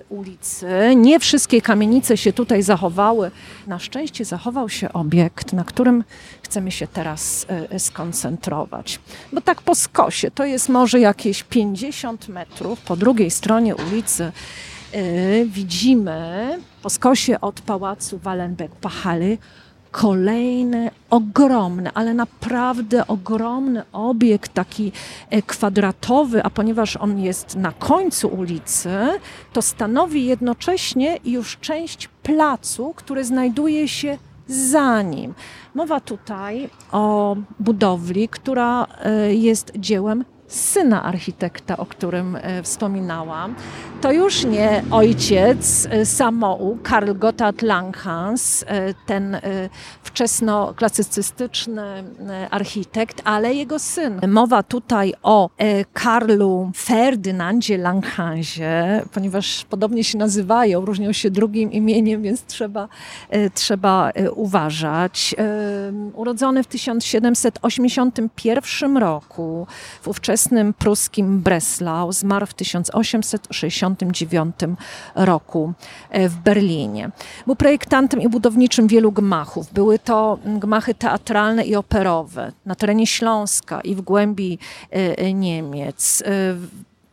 ulicy. 0.10 0.68
Nie 0.96 1.20
wszystkie 1.20 1.62
kamienice 1.62 2.18
się 2.18 2.34
tutaj 2.34 2.64
zachowały. 2.64 3.32
Na 3.68 3.80
szczęście 3.80 4.26
zachował 4.26 4.70
się 4.70 4.94
obiekt, 4.94 5.54
na 5.54 5.64
którym 5.64 6.04
chcemy 6.42 6.72
się 6.72 6.88
teraz 6.88 7.48
skoncentrować. 7.78 9.00
Bo 9.34 9.42
tak 9.42 9.62
po 9.62 9.76
skosie, 9.76 10.32
to 10.32 10.46
jest 10.46 10.70
może 10.70 11.00
jakieś 11.00 11.44
50 11.44 12.28
metrów 12.28 12.82
po 12.82 12.96
drugiej 12.96 13.32
stronie 13.32 13.76
ulicy 13.76 14.32
widzimy 15.46 16.60
po 16.82 16.90
skosie 16.90 17.42
od 17.42 17.62
pałacu 17.62 18.18
Wallenberg-Pachali 18.18 19.38
kolejny 19.96 20.92
ogromny, 21.10 21.90
ale 21.94 22.14
naprawdę 22.14 23.08
ogromny 23.08 23.84
obiekt, 23.94 24.54
taki 24.54 24.92
e, 25.30 25.42
kwadratowy, 25.42 26.44
a 26.44 26.50
ponieważ 26.50 26.98
on 26.98 27.20
jest 27.20 27.56
na 27.56 27.72
końcu 27.72 28.28
ulicy, 28.28 28.90
to 29.54 29.62
stanowi 29.62 30.26
jednocześnie 30.26 31.18
już 31.26 31.58
część 31.58 32.08
placu, 32.08 32.94
który 32.96 33.24
znajduje 33.24 33.88
się 33.88 34.18
za 34.48 35.02
nim. 35.02 35.34
Mowa 35.76 36.00
tutaj 36.00 36.70
o 36.92 37.36
budowli, 37.60 38.30
która 38.30 38.88
e, 39.04 39.34
jest 39.34 39.72
dziełem 39.76 40.26
syna 40.48 41.04
architekta, 41.04 41.78
o 41.78 41.86
którym 41.86 42.36
e, 42.36 42.64
wspominałam, 42.64 43.56
to 44.02 44.12
już 44.12 44.46
nie 44.46 44.84
ojciec 44.92 45.88
e, 45.92 46.06
samouku, 46.06 46.78
Karl 46.84 47.14
Gotthard 47.14 47.62
Langhans, 47.62 48.66
e, 48.68 48.94
ten 49.06 49.38
wczesnoklasycystyczny 50.04 52.04
architekt, 52.52 53.22
ale 53.26 53.54
jego 53.54 53.80
syn. 53.80 54.22
Mowa 54.28 54.64
tutaj 54.64 55.14
o 55.24 55.50
Karlu 55.94 56.72
Ferdynandzie 56.76 57.78
Langhansie, 57.78 59.02
ponieważ 59.14 59.66
podobnie 59.70 60.04
się 60.04 60.18
nazywają, 60.18 60.86
różnią 60.86 61.14
się 61.14 61.30
drugim 61.30 61.72
imieniem, 61.72 62.22
więc 62.22 62.46
trzeba, 62.46 62.88
trzeba 63.54 64.12
uważać. 64.36 65.36
Urodzony 66.14 66.64
w 66.64 66.68
1781 66.68 68.98
roku 68.98 69.68
w 70.02 70.08
ówczesnym 70.08 70.35
ówczesnym 70.36 70.74
pruskim 70.74 71.42
Breslau, 71.42 72.12
zmarł 72.12 72.46
w 72.46 72.54
1869 72.54 74.56
roku 75.16 75.74
e, 76.10 76.30
w 76.30 76.36
Berlinie. 76.36 77.10
Był 77.46 77.56
projektantem 77.56 78.22
i 78.22 78.30
budowniczym 78.30 78.88
wielu 78.88 79.12
gmachów. 79.12 79.74
Były 79.74 80.00
to 80.00 80.40
gmachy 80.46 80.96
teatralne 80.96 81.66
i 81.66 81.76
operowe 81.76 82.52
na 82.66 82.76
terenie 82.76 83.08
Śląska 83.08 83.82
i 83.82 83.96
w 83.96 84.02
głębi 84.02 84.60
e, 84.92 85.18
e, 85.18 85.34
Niemiec 85.34 86.24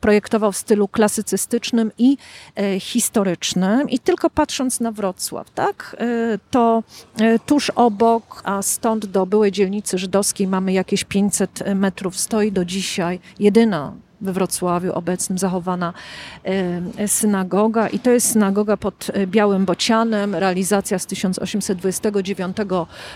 projektował 0.03 0.53
w 0.53 0.57
stylu 0.57 0.89
klasycystycznym 0.89 1.91
i 1.99 2.17
e, 2.57 2.81
historycznym. 2.81 3.91
I 3.91 3.99
tylko 3.99 4.31
patrząc 4.31 4.81
na 4.81 4.93
Wrocław, 4.93 5.51
tak, 5.51 5.97
e, 5.99 6.39
to 6.51 6.83
e, 7.21 7.39
tuż 7.39 7.71
obok, 7.71 8.43
a 8.45 8.63
stąd 8.63 9.07
do 9.07 9.27
byłej 9.27 9.53
dzielnicy 9.53 9.99
żydowskiej 9.99 10.47
mamy 10.47 10.73
jakieś 10.73 11.05
500 11.05 11.65
metrów, 11.75 12.19
stoi 12.19 12.53
do 12.53 12.65
dzisiaj 12.65 13.21
jedyna 13.39 13.93
we 14.23 14.33
Wrocławiu 14.33 14.93
obecnym 14.93 15.39
zachowana 15.39 15.93
e, 16.45 17.09
synagoga 17.09 17.89
i 17.89 17.99
to 17.99 18.11
jest 18.11 18.33
synagoga 18.33 18.77
pod 18.77 19.11
e, 19.13 19.27
Białym 19.27 19.65
Bocianem, 19.65 20.35
realizacja 20.35 20.99
z 20.99 21.07
1829 21.07 22.57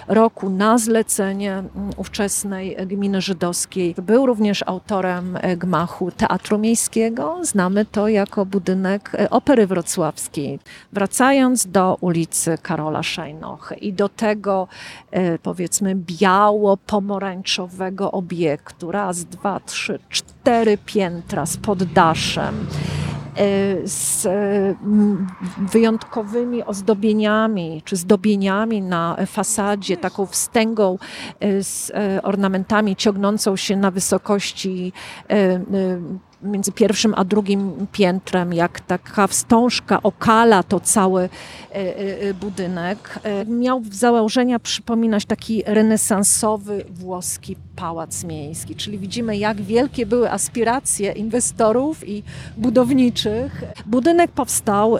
roku 0.08 0.50
na 0.50 0.78
zlecenie 0.78 1.62
ówczesnej 1.96 2.76
gminy 2.86 3.20
żydowskiej. 3.20 3.94
Był 4.02 4.26
również 4.26 4.64
autorem 4.66 5.38
e, 5.40 5.56
gmachu 5.56 6.10
Teatru 6.10 6.58
Miejskiego. 6.58 7.38
Znamy 7.42 7.84
to 7.84 8.08
jako 8.08 8.46
budynek 8.46 9.12
Opery 9.30 9.66
Wrocławskiej. 9.66 10.58
Wracając 10.92 11.66
do 11.66 11.96
ulicy 12.00 12.58
Karola 12.62 13.02
Szajnochy 13.02 13.74
i 13.74 13.92
do 13.92 14.08
tego 14.08 14.68
powiedzmy 15.42 15.94
biało-pomarańczowego 15.94 18.12
obiektu, 18.12 18.92
raz, 18.92 19.24
dwa, 19.24 19.60
trzy, 19.60 19.98
cztery, 20.08 20.78
pięć 20.78 20.95
piętra 20.96 21.46
z 21.46 21.56
poddaszem, 21.56 22.66
e, 23.36 23.88
z 23.88 24.28
wyjątkowymi 25.58 26.64
ozdobieniami 26.64 27.82
czy 27.84 27.96
zdobieniami 27.96 28.82
na 28.82 29.16
fasadzie, 29.26 29.96
taką 29.96 30.26
wstęgą 30.26 30.98
e, 31.40 31.62
z 31.62 31.92
ornamentami 32.22 32.96
ciągnącą 32.96 33.56
się 33.56 33.76
na 33.76 33.90
wysokości 33.90 34.92
między 36.42 36.72
pierwszym 36.72 37.14
a 37.16 37.24
drugim 37.24 37.86
piętrem, 37.92 38.52
jak 38.52 38.80
taka 38.80 39.26
wstążka 39.26 40.02
okala 40.02 40.62
to 40.62 40.80
cały 40.80 41.22
e, 41.22 41.28
e, 41.74 42.34
budynek. 42.34 43.20
Miał 43.46 43.82
założenia 43.90 44.58
przypominać 44.58 45.24
taki 45.24 45.62
renesansowy 45.66 46.84
włoski 46.90 47.56
pałac 47.76 48.24
miejski, 48.24 48.74
czyli 48.74 48.98
widzimy 48.98 49.36
jak 49.36 49.62
wielkie 49.62 50.06
były 50.06 50.30
aspiracje 50.30 51.12
inwestorów 51.12 52.08
i 52.08 52.22
budowniczych. 52.56 53.64
Budynek 53.86 54.30
powstał 54.30 54.98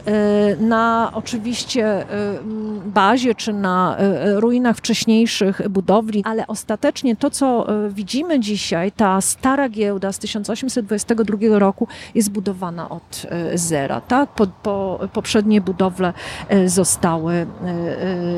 na 0.60 1.10
oczywiście 1.14 2.06
bazie 2.86 3.34
czy 3.34 3.52
na 3.52 3.96
ruinach 4.34 4.76
wcześniejszych 4.76 5.68
budowli, 5.68 6.22
ale 6.24 6.46
ostatecznie 6.46 7.16
to, 7.16 7.30
co 7.30 7.66
widzimy 7.90 8.40
dzisiaj, 8.40 8.92
ta 8.92 9.20
stara 9.20 9.68
giełda 9.68 10.12
z 10.12 10.18
1822 10.18 11.25
roku 11.58 11.88
jest 12.14 12.30
budowana 12.30 12.88
od 12.88 13.26
e, 13.28 13.58
zera. 13.58 14.00
Tak? 14.00 14.30
Po, 14.30 14.46
po, 14.46 15.00
poprzednie 15.12 15.60
budowle 15.60 16.12
e, 16.48 16.68
zostały, 16.68 17.46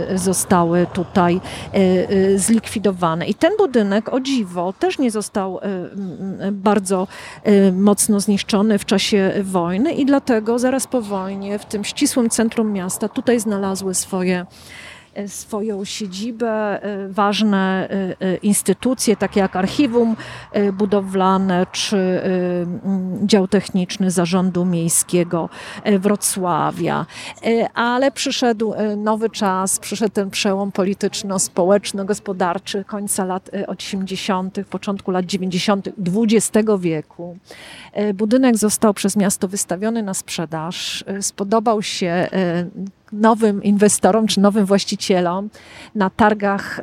e, 0.07 0.18
zostały 0.18 0.87
tutaj 0.92 1.40
zlikwidowane. 2.37 3.27
I 3.27 3.35
ten 3.35 3.53
budynek, 3.59 4.09
o 4.14 4.20
dziwo, 4.20 4.72
też 4.72 4.98
nie 4.98 5.11
został 5.11 5.61
bardzo 6.53 7.07
mocno 7.72 8.20
zniszczony 8.20 8.79
w 8.79 8.85
czasie 8.85 9.33
wojny 9.42 9.92
i 9.92 10.07
dlatego 10.07 10.59
zaraz 10.59 10.87
po 10.87 11.03
wojnie 11.03 11.59
w 11.59 11.64
tym 11.64 11.85
ścisłym 11.85 12.31
centrum 12.31 12.72
miasta 12.72 13.09
tutaj 13.09 13.40
znalazły 13.40 13.94
swoje 13.94 14.46
swoją 15.26 15.85
siedzibę 15.85 16.83
e, 16.83 17.09
ważne 17.09 17.88
e, 18.20 18.37
instytucje, 18.37 19.16
takie 19.16 19.40
jak 19.40 19.57
archiwum 19.57 20.16
budowlane 20.72 21.66
czy 21.72 22.22
dział 23.22 23.48
techniczny 23.48 24.11
Zarządu 24.11 24.64
Miejskiego 24.64 25.48
Wrocławia. 25.98 27.07
Ale 27.74 28.11
przyszedł 28.11 28.74
nowy 28.96 29.31
czas, 29.31 29.78
przyszedł 29.78 30.14
ten 30.14 30.31
przełom 30.31 30.72
polityczno-społeczno-gospodarczy 30.72 32.85
końca 32.85 33.24
lat 33.24 33.50
80., 33.66 34.59
początku 34.70 35.11
lat 35.11 35.26
90. 35.26 35.88
XX 35.88 36.68
wieku. 36.78 37.37
Budynek 38.14 38.57
został 38.57 38.94
przez 38.94 39.16
miasto 39.16 39.48
wystawiony 39.48 40.02
na 40.02 40.14
sprzedaż. 40.14 41.04
Spodobał 41.20 41.83
się 41.83 42.28
nowym 43.12 43.62
inwestorom 43.62 44.27
czy 44.27 44.40
nowym 44.40 44.66
właścicielom 44.66 45.51
na 45.94 46.11
targach 46.11 46.81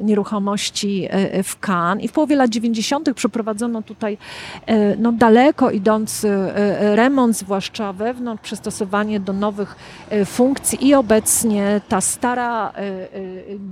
nieruchomości 0.00 1.08
e, 1.10 1.42
w 1.42 1.58
Cannes. 1.60 2.04
I 2.04 2.08
w 2.08 2.12
połowie 2.12 2.36
lat 2.36 2.50
90. 2.50 3.14
przeprowadzono 3.14 3.82
tutaj 3.82 4.18
e, 4.66 4.96
no, 4.96 5.12
daleko 5.12 5.70
idący 5.70 6.28
e, 6.28 6.96
remont, 6.96 7.36
zwłaszcza 7.36 7.92
wewnątrz, 7.92 8.42
przystosowanie 8.42 9.20
do 9.20 9.32
nowych 9.32 9.76
funkcji. 10.24 10.86
I 10.88 10.94
obecnie 10.94 11.80
ta 11.88 12.00
stara 12.00 12.72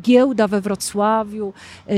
giełda 0.02 0.48
we 0.48 0.60
Wrocławiu, 0.60 1.52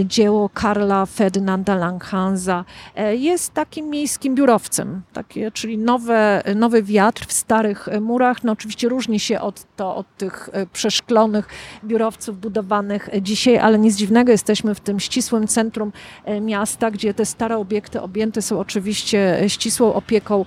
dzieło 0.05 0.49
Karla 0.49 1.07
Ferdynanda 1.07 1.75
Langhansa 1.75 2.65
jest 3.13 3.55
takim 3.55 3.91
miejskim 3.91 4.35
biurowcem, 4.35 5.03
takie, 5.13 5.51
czyli 5.51 5.79
nowe, 5.79 6.43
nowy 6.55 6.83
wiatr 6.83 7.27
w 7.27 7.33
starych 7.33 7.89
murach, 8.01 8.45
no 8.45 8.53
oczywiście 8.53 8.89
różni 8.89 9.21
się 9.21 9.41
od 9.41 9.63
to 9.77 9.97
od 9.97 10.17
tych 10.17 10.49
e, 10.53 10.67
przeszklonych 10.67 11.49
biurowców 11.85 12.41
budowanych 12.41 13.09
dzisiaj, 13.23 13.59
ale 13.59 13.79
nic 13.79 13.97
dziwnego, 13.97 14.33
jesteśmy 14.33 14.75
w 14.75 14.81
tym 14.81 15.01
ścisłym 15.01 15.47
centrum 15.47 15.93
e, 16.25 16.41
miasta, 16.41 16.91
gdzie 16.91 17.15
te 17.15 17.25
stare 17.25 17.59
obiekty 17.59 18.01
objęte 18.01 18.43
są 18.43 18.59
oczywiście 18.59 19.41
e, 19.41 19.51
ścisłą 19.51 19.95
opieką 19.95 20.45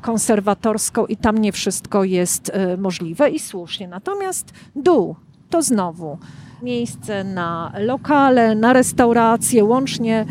konserwatorską 0.00 1.06
i 1.06 1.16
tam 1.16 1.38
nie 1.38 1.52
wszystko 1.52 2.04
jest 2.04 2.52
możliwe 2.78 3.30
i 3.30 3.38
słusznie. 3.38 3.88
Natomiast 3.88 4.52
dół 4.76 5.16
to 5.50 5.62
znowu 5.62 6.18
miejsce 6.62 7.24
na 7.24 7.72
lokale, 7.78 8.54
na 8.54 8.72
restauracje, 8.72 9.64
łącznie 9.64 10.26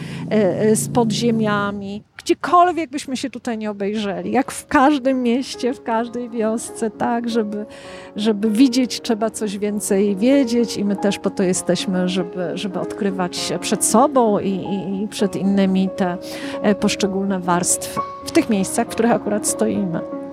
z 0.74 0.88
podziemiami 0.88 2.04
gdziekolwiek 2.25 2.89
byśmy 2.89 3.17
się 3.17 3.29
tutaj 3.29 3.57
nie 3.57 3.71
obejrzeli, 3.71 4.31
jak 4.31 4.51
w 4.51 4.67
każdym 4.67 5.23
mieście, 5.23 5.73
w 5.73 5.83
każdej 5.83 6.29
wiosce, 6.29 6.91
tak, 6.91 7.29
żeby, 7.29 7.65
żeby 8.15 8.49
widzieć, 8.49 9.01
trzeba 9.01 9.29
coś 9.29 9.57
więcej 9.57 10.15
wiedzieć 10.15 10.77
i 10.77 10.85
my 10.85 10.95
też 10.95 11.19
po 11.19 11.29
to 11.29 11.43
jesteśmy, 11.43 12.09
żeby, 12.09 12.51
żeby 12.53 12.79
odkrywać 12.79 13.53
przed 13.61 13.85
sobą 13.85 14.39
i, 14.39 14.49
i, 14.49 15.03
i 15.03 15.07
przed 15.07 15.35
innymi 15.35 15.89
te 15.97 16.17
e, 16.61 16.75
poszczególne 16.75 17.39
warstwy 17.39 17.99
w 18.25 18.31
tych 18.31 18.49
miejscach, 18.49 18.88
w 18.88 18.89
których 18.89 19.11
akurat 19.11 19.47
stoimy. 19.47 20.24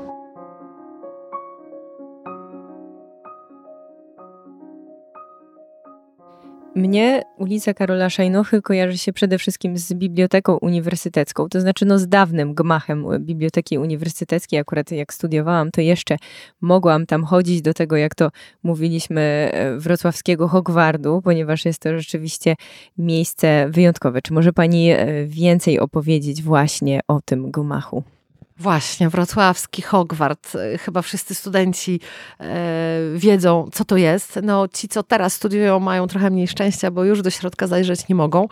Mnie 6.74 7.22
ulica 7.36 7.74
Karola 7.74 8.10
Szajnochy 8.10 8.62
kojarzy 8.62 8.98
się 8.98 9.12
przede 9.12 9.38
wszystkim 9.38 9.78
z 9.78 9.92
biblioteką 9.92 10.56
uniwersytecką, 10.56 11.48
to 11.48 11.60
znaczy 11.60 11.84
no 11.84 11.98
z 11.98 12.08
dawnym 12.08 12.54
gmachem 12.54 13.06
biblioteki 13.18 13.78
uniwersyteckiej. 13.78 14.60
Akurat 14.60 14.90
jak 14.90 15.14
studiowałam, 15.14 15.70
to 15.70 15.80
jeszcze 15.80 16.16
mogłam 16.60 17.06
tam 17.06 17.24
chodzić 17.24 17.62
do 17.62 17.74
tego, 17.74 17.96
jak 17.96 18.14
to 18.14 18.30
mówiliśmy, 18.62 19.50
e, 19.52 19.78
wrocławskiego 19.78 20.48
Hogwardu, 20.48 21.20
ponieważ 21.24 21.64
jest 21.64 21.78
to 21.78 21.98
rzeczywiście 21.98 22.54
miejsce 22.98 23.66
wyjątkowe. 23.70 24.22
Czy 24.22 24.32
może 24.32 24.52
pani 24.52 24.90
e, 24.90 25.26
więcej 25.26 25.80
opowiedzieć 25.80 26.42
właśnie 26.42 27.00
o 27.08 27.20
tym 27.24 27.50
gmachu? 27.50 28.02
Właśnie, 28.56 29.08
wrocławski 29.08 29.82
Hogwart. 29.82 30.52
Chyba 30.80 31.02
wszyscy 31.02 31.34
studenci 31.34 32.00
e, 32.40 32.98
wiedzą, 33.14 33.68
co 33.72 33.84
to 33.84 33.96
jest. 33.96 34.40
No, 34.42 34.68
ci, 34.68 34.88
co 34.88 35.02
teraz 35.02 35.34
studiują, 35.34 35.80
mają 35.80 36.06
trochę 36.06 36.30
mniej 36.30 36.48
szczęścia, 36.48 36.90
bo 36.90 37.04
już 37.04 37.22
do 37.22 37.30
środka 37.30 37.66
zajrzeć 37.66 38.08
nie 38.08 38.14
mogą. 38.14 38.48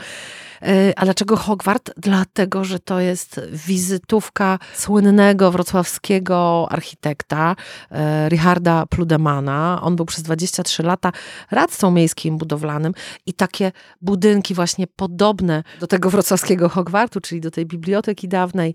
E, 0.62 0.92
a 0.96 1.04
dlaczego 1.04 1.36
Hogwart? 1.36 1.90
Dlatego, 1.96 2.64
że 2.64 2.78
to 2.78 3.00
jest 3.00 3.40
wizytówka 3.52 4.58
słynnego 4.74 5.50
wrocławskiego 5.50 6.66
architekta 6.70 7.56
e, 7.90 8.28
Richarda 8.28 8.86
Pludemana. 8.86 9.80
On 9.82 9.96
był 9.96 10.06
przez 10.06 10.22
23 10.22 10.82
lata 10.82 11.12
radcą 11.50 11.90
miejskim 11.90 12.38
budowlanym 12.38 12.92
i 13.26 13.34
takie 13.34 13.72
budynki 14.00 14.54
właśnie 14.54 14.86
podobne 14.86 15.62
do 15.80 15.86
tego 15.86 16.10
wrocławskiego 16.10 16.68
Hogwartu, 16.68 17.20
czyli 17.20 17.40
do 17.40 17.50
tej 17.50 17.66
biblioteki 17.66 18.28
dawnej, 18.28 18.74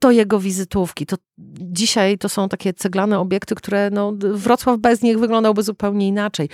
to 0.00 0.10
jego 0.10 0.40
wizytówki. 0.40 1.06
To 1.06 1.16
dzisiaj 1.60 2.18
to 2.18 2.28
są 2.28 2.48
takie 2.48 2.72
ceglane 2.72 3.18
obiekty, 3.18 3.54
które 3.54 3.90
no, 3.90 4.12
Wrocław 4.18 4.78
bez 4.78 5.02
nich 5.02 5.18
wyglądałby 5.18 5.62
zupełnie 5.62 6.08
inaczej. 6.08 6.48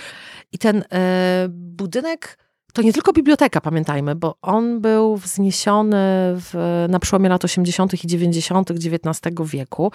I 0.51 0.57
ten 0.57 0.83
e, 0.91 1.47
budynek 1.49 2.37
to 2.73 2.81
nie 2.81 2.93
tylko 2.93 3.13
biblioteka, 3.13 3.61
pamiętajmy, 3.61 4.15
bo 4.15 4.35
on 4.41 4.81
był 4.81 5.17
wzniesiony 5.17 5.97
w, 6.35 6.85
na 6.89 6.99
przełomie 6.99 7.29
lat 7.29 7.45
80. 7.45 8.03
i 8.03 8.07
90. 8.07 8.71
XIX 8.71 9.35
wieku, 9.45 9.91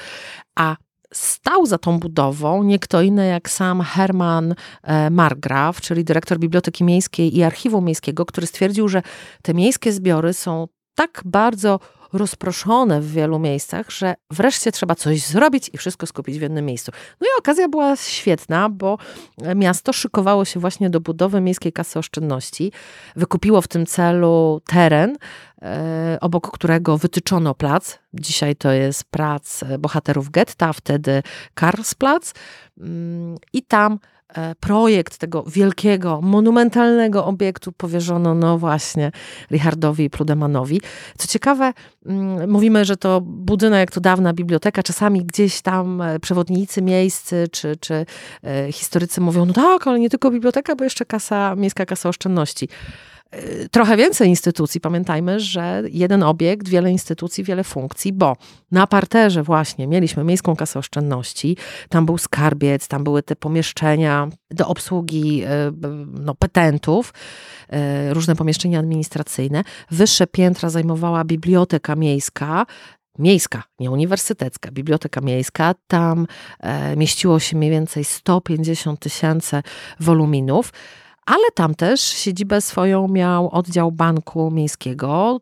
a 0.54 0.76
stał 1.12 1.66
za 1.66 1.78
tą 1.78 1.98
budową 1.98 2.62
nie 2.62 2.78
kto 2.78 3.02
inny 3.02 3.26
jak 3.26 3.50
sam 3.50 3.80
Herman 3.80 4.54
e, 4.82 5.10
Margraf, 5.10 5.80
czyli 5.80 6.04
dyrektor 6.04 6.38
Biblioteki 6.38 6.84
Miejskiej 6.84 7.36
i 7.36 7.42
Archiwum 7.42 7.84
Miejskiego, 7.84 8.26
który 8.26 8.46
stwierdził, 8.46 8.88
że 8.88 9.02
te 9.42 9.54
miejskie 9.54 9.92
zbiory 9.92 10.32
są 10.32 10.68
tak 10.94 11.22
bardzo 11.24 11.80
rozproszone 12.12 13.00
w 13.00 13.12
wielu 13.12 13.38
miejscach, 13.38 13.90
że 13.90 14.14
wreszcie 14.30 14.72
trzeba 14.72 14.94
coś 14.94 15.20
zrobić 15.20 15.70
i 15.72 15.78
wszystko 15.78 16.06
skupić 16.06 16.38
w 16.38 16.42
jednym 16.42 16.64
miejscu. 16.64 16.92
No 17.20 17.26
i 17.26 17.38
okazja 17.38 17.68
była 17.68 17.96
świetna, 17.96 18.68
bo 18.68 18.98
miasto 19.54 19.92
szykowało 19.92 20.44
się 20.44 20.60
właśnie 20.60 20.90
do 20.90 21.00
budowy 21.00 21.40
miejskiej 21.40 21.72
kasy 21.72 21.98
oszczędności. 21.98 22.72
Wykupiło 23.16 23.62
w 23.62 23.68
tym 23.68 23.86
celu 23.86 24.60
teren, 24.66 25.16
e, 25.62 26.18
obok 26.20 26.50
którego 26.50 26.98
wytyczono 26.98 27.54
plac. 27.54 27.98
Dzisiaj 28.14 28.56
to 28.56 28.72
jest 28.72 29.04
plac 29.04 29.60
bohaterów 29.78 30.30
getta, 30.30 30.72
wtedy 30.72 31.22
Karlsplatz. 31.54 32.32
Mm, 32.78 33.36
I 33.52 33.62
tam 33.62 33.98
E, 33.98 34.11
projekt 34.60 35.18
tego 35.18 35.42
wielkiego, 35.42 36.20
monumentalnego 36.22 37.24
obiektu 37.24 37.72
powierzono, 37.72 38.34
no 38.34 38.58
właśnie, 38.58 39.12
Richardowi 39.50 40.10
Prudemanowi. 40.10 40.80
Co 41.18 41.28
ciekawe, 41.28 41.72
mm, 42.06 42.50
mówimy, 42.50 42.84
że 42.84 42.96
to 42.96 43.20
budynek, 43.20 43.90
to 43.90 44.00
dawna 44.00 44.32
biblioteka, 44.32 44.82
czasami 44.82 45.24
gdzieś 45.24 45.60
tam 45.60 46.02
e, 46.02 46.20
przewodnicy 46.20 46.82
miejscy 46.82 47.48
czy, 47.52 47.76
czy 47.76 48.06
e, 48.44 48.72
historycy 48.72 49.20
mówią, 49.20 49.44
no 49.44 49.52
tak, 49.52 49.86
ale 49.86 50.00
nie 50.00 50.10
tylko 50.10 50.30
biblioteka, 50.30 50.76
bo 50.76 50.84
jeszcze 50.84 51.04
kasa, 51.04 51.56
miejska 51.56 51.86
kasa 51.86 52.08
oszczędności 52.08 52.68
trochę 53.70 53.96
więcej 53.96 54.28
instytucji. 54.28 54.80
Pamiętajmy, 54.80 55.40
że 55.40 55.82
jeden 55.90 56.22
obiekt, 56.22 56.68
wiele 56.68 56.90
instytucji, 56.90 57.44
wiele 57.44 57.64
funkcji, 57.64 58.12
bo 58.12 58.36
na 58.70 58.86
parterze 58.86 59.42
właśnie 59.42 59.86
mieliśmy 59.86 60.24
Miejską 60.24 60.56
Kasę 60.56 60.78
Oszczędności, 60.78 61.56
tam 61.88 62.06
był 62.06 62.18
skarbiec, 62.18 62.88
tam 62.88 63.04
były 63.04 63.22
te 63.22 63.36
pomieszczenia 63.36 64.28
do 64.50 64.68
obsługi 64.68 65.42
e, 65.42 65.72
no, 66.12 66.34
petentów, 66.34 67.14
e, 67.68 68.14
różne 68.14 68.36
pomieszczenia 68.36 68.78
administracyjne. 68.78 69.64
Wyższe 69.90 70.26
piętra 70.26 70.70
zajmowała 70.70 71.24
biblioteka 71.24 71.96
miejska, 71.96 72.66
miejska, 73.18 73.62
nie 73.80 73.90
uniwersytecka, 73.90 74.70
biblioteka 74.70 75.20
miejska. 75.20 75.74
Tam 75.86 76.26
e, 76.60 76.96
mieściło 76.96 77.40
się 77.40 77.56
mniej 77.56 77.70
więcej 77.70 78.04
150 78.04 79.00
tysięcy 79.00 79.62
woluminów. 80.00 80.72
Ale 81.26 81.44
tam 81.54 81.74
też 81.74 82.00
siedzibę 82.00 82.60
swoją 82.60 83.08
miał 83.08 83.50
oddział 83.50 83.92
Banku 83.92 84.50
Miejskiego 84.50 85.40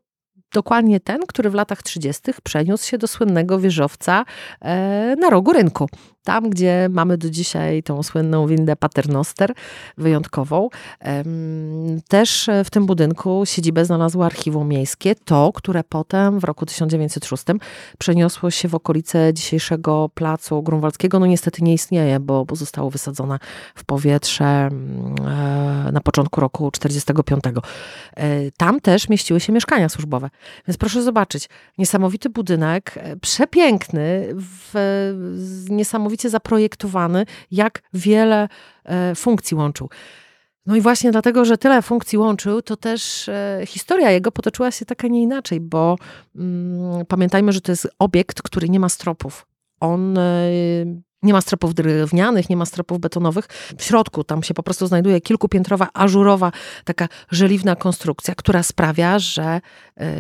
dokładnie 0.53 1.01
ten, 1.01 1.21
który 1.27 1.51
w 1.51 1.55
latach 1.55 1.83
30. 1.83 2.23
przeniósł 2.43 2.89
się 2.89 2.99
do 2.99 3.07
słynnego 3.07 3.59
wieżowca 3.59 4.25
e, 4.61 5.17
na 5.19 5.31
rogu 5.31 5.53
rynku 5.53 5.89
tam, 6.25 6.51
gdzie 6.51 6.89
mamy 6.91 7.19
do 7.19 7.31
dzisiaj 7.31 7.83
tą 7.83 8.03
słynną 8.03 8.47
windę 8.47 8.77
Paternoster, 8.77 9.53
wyjątkową. 9.99 10.69
Też 12.09 12.51
w 12.65 12.71
tym 12.71 12.87
budynku 12.87 13.43
siedzibę 13.47 13.85
znalazło 13.85 14.27
archiwum 14.27 14.69
miejskie, 14.69 15.15
to, 15.15 15.53
które 15.55 15.85
potem 15.85 16.41
w 16.41 16.45
roku 16.45 16.67
1906 16.67 17.45
przeniosło 17.99 18.51
się 18.51 18.69
w 18.69 18.75
okolice 18.75 19.35
dzisiejszego 19.35 20.11
placu 20.15 20.63
Grunwaldzkiego. 20.63 21.19
No 21.19 21.27
niestety 21.27 21.65
nie 21.65 21.75
istnieje, 21.75 22.21
bo, 22.21 22.45
bo 22.45 22.57
zostało 22.57 22.91
wysadzone 22.91 23.39
w 23.75 23.85
powietrze 23.85 24.45
mm, 24.45 25.15
e, 25.89 25.93
na 25.93 26.01
początku 26.01 26.41
roku 26.41 26.71
1945. 26.71 27.45
E, 28.17 28.51
tam 28.57 28.81
też 28.81 29.09
mieściły 29.09 29.41
się 29.41 29.53
mieszkania 29.53 29.89
służbowe. 29.89 30.31
Więc 30.69 30.79
proszę 30.79 31.03
zobaczyć, 31.03 31.49
niesamowity 31.79 32.31
budynek, 32.31 32.95
e, 32.97 33.17
przepiękny, 33.17 34.29
w, 34.35 34.75
niesamowity 35.71 36.10
niesamowicie 36.11 36.31
zaprojektowany, 36.31 37.27
jak 37.51 37.83
wiele 37.95 38.49
e, 38.85 39.15
funkcji 39.15 39.57
łączył. 39.57 39.89
No 40.67 40.77
i 40.77 40.81
właśnie 40.81 41.11
dlatego, 41.11 41.45
że 41.45 41.59
tyle 41.59 41.83
funkcji 41.83 42.19
łączył, 42.19 42.63
to 42.63 42.77
też 42.77 43.29
e, 43.29 43.63
historia 43.67 44.11
jego 44.11 44.33
potoczyła 44.33 44.71
się 44.71 44.85
taka 44.85 45.09
nie 45.09 45.23
inaczej, 45.23 45.61
bo 45.61 45.97
mm, 46.37 47.07
pamiętajmy, 47.07 47.53
że 47.53 47.61
to 47.61 47.73
jest 47.73 47.89
obiekt, 47.99 48.43
który 48.43 48.69
nie 48.69 48.81
ma 48.81 48.89
stropów. 48.89 49.47
On 49.81 50.19
e, 50.19 50.51
nie 51.23 51.33
ma 51.33 51.41
stropów 51.41 51.75
drewnianych, 51.75 52.51
nie 52.51 52.57
ma 52.57 52.67
stropów 52.67 52.99
betonowych. 52.99 53.47
W 53.79 53.85
środku 53.85 54.25
tam 54.25 54.43
się 54.43 54.55
po 54.55 54.63
prostu 54.63 54.87
znajduje 54.87 55.21
kilkupiętrowa, 55.21 55.89
ażurowa, 55.95 56.53
taka 56.85 57.09
żeliwna 57.31 57.77
konstrukcja, 57.77 58.35
która 58.35 58.63
sprawia, 58.63 59.19
że 59.19 59.61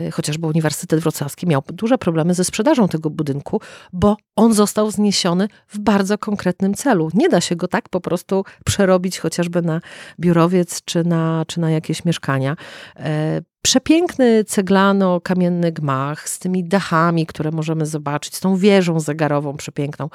y, 0.06 0.10
chociażby 0.10 0.46
Uniwersytet 0.46 1.00
Wrocławski 1.00 1.46
miał 1.46 1.62
duże 1.66 1.98
problemy 1.98 2.34
ze 2.34 2.44
sprzedażą 2.44 2.88
tego 2.88 3.10
budynku, 3.10 3.60
bo 3.92 4.16
on 4.36 4.54
został 4.54 4.90
zniesiony 4.90 5.48
w 5.68 5.78
bardzo 5.78 6.18
konkretnym 6.18 6.74
celu. 6.74 7.10
Nie 7.14 7.28
da 7.28 7.40
się 7.40 7.56
go 7.56 7.68
tak 7.68 7.88
po 7.88 8.00
prostu 8.00 8.44
przerobić 8.64 9.18
chociażby 9.18 9.62
na 9.62 9.80
biurowiec 10.20 10.84
czy 10.84 11.04
na, 11.04 11.44
czy 11.46 11.60
na 11.60 11.70
jakieś 11.70 12.04
mieszkania. 12.04 12.56
Y, 12.98 13.49
Przepiękny 13.62 14.44
ceglano-kamienny 14.44 15.72
gmach 15.72 16.28
z 16.28 16.38
tymi 16.38 16.64
dachami, 16.64 17.26
które 17.26 17.50
możemy 17.50 17.86
zobaczyć, 17.86 18.36
z 18.36 18.40
tą 18.40 18.56
wieżą 18.56 19.00
zegarową 19.00 19.56
przepiękną, 19.56 20.08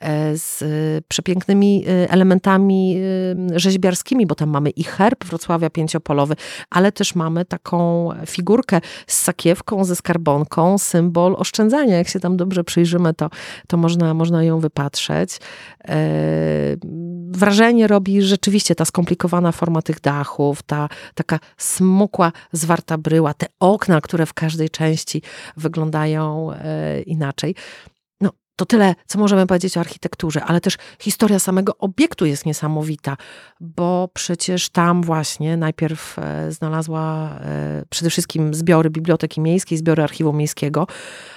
e, 0.00 0.36
z 0.36 0.64
przepięknymi 1.08 1.84
e, 1.86 2.10
elementami 2.10 2.96
e, 3.52 3.58
rzeźbiarskimi, 3.58 4.26
bo 4.26 4.34
tam 4.34 4.48
mamy 4.48 4.70
i 4.70 4.84
herb 4.84 5.24
Wrocławia 5.24 5.70
pięciopolowy, 5.70 6.34
ale 6.70 6.92
też 6.92 7.14
mamy 7.14 7.44
taką 7.44 8.08
figurkę 8.26 8.80
z 9.06 9.20
sakiewką, 9.20 9.84
ze 9.84 9.96
skarbonką, 9.96 10.78
symbol 10.78 11.34
oszczędzania. 11.38 11.96
Jak 11.96 12.08
się 12.08 12.20
tam 12.20 12.36
dobrze 12.36 12.64
przyjrzymy, 12.64 13.14
to, 13.14 13.30
to 13.66 13.76
można, 13.76 14.14
można 14.14 14.44
ją 14.44 14.58
wypatrzeć. 14.58 15.38
Wrażenie 17.30 17.86
robi 17.86 18.22
rzeczywiście 18.22 18.74
ta 18.74 18.84
skomplikowana 18.84 19.52
forma 19.52 19.82
tych 19.82 20.00
dachów, 20.00 20.62
ta 20.62 20.88
taka 21.14 21.38
smukła, 21.58 22.32
zwarta 22.52 22.89
ta 22.90 22.98
bryła, 22.98 23.34
te 23.34 23.46
okna, 23.60 24.00
które 24.00 24.26
w 24.26 24.34
każdej 24.34 24.70
części 24.70 25.22
wyglądają 25.56 26.52
e, 26.52 27.00
inaczej. 27.00 27.54
No, 28.20 28.30
to 28.56 28.66
tyle, 28.66 28.94
co 29.06 29.18
możemy 29.18 29.46
powiedzieć 29.46 29.76
o 29.76 29.80
architekturze, 29.80 30.44
ale 30.44 30.60
też 30.60 30.76
historia 30.98 31.38
samego 31.38 31.76
obiektu 31.78 32.26
jest 32.26 32.46
niesamowita, 32.46 33.16
bo 33.60 34.08
przecież 34.14 34.68
tam 34.68 35.02
właśnie 35.02 35.56
najpierw 35.56 36.18
e, 36.18 36.52
znalazła 36.52 37.30
e, 37.40 37.84
przede 37.90 38.10
wszystkim 38.10 38.54
zbiory 38.54 38.90
Biblioteki 38.90 39.40
Miejskiej, 39.40 39.78
zbiory 39.78 40.02
Archiwum 40.02 40.36
Miejskiego, 40.36 40.86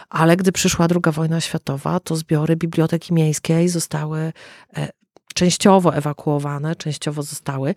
ale 0.09 0.37
gdy 0.37 0.51
przyszła 0.51 0.87
II 0.91 1.13
wojna 1.13 1.41
światowa, 1.41 1.99
to 1.99 2.15
zbiory 2.15 2.55
Biblioteki 2.55 3.13
Miejskiej 3.13 3.69
zostały 3.69 4.33
częściowo 5.33 5.95
ewakuowane, 5.95 6.75
częściowo 6.75 7.23
zostały, 7.23 7.75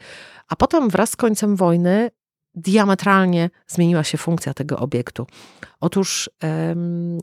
a 0.48 0.56
potem 0.56 0.88
wraz 0.88 1.10
z 1.10 1.16
końcem 1.16 1.56
wojny 1.56 2.10
diametralnie 2.56 3.50
zmieniła 3.66 4.04
się 4.04 4.18
funkcja 4.18 4.54
tego 4.54 4.78
obiektu. 4.78 5.26
Otóż 5.80 6.30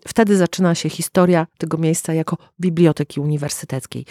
wtedy 0.08 0.38
zaczyna 0.38 0.76
się 0.76 0.90
historia 0.90 1.48
tego 1.58 1.78
miejsca 1.78 2.14
jako 2.14 2.38
biblioteki 2.60 3.20
uniwersyteckiej. 3.20 4.06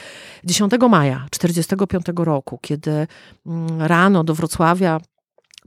10 0.44 0.72
maja 0.90 1.26
1945 1.30 2.26
roku, 2.26 2.58
kiedy 2.62 3.06
um, 3.44 3.82
rano 3.82 4.24
do 4.24 4.34
Wrocławia 4.34 5.00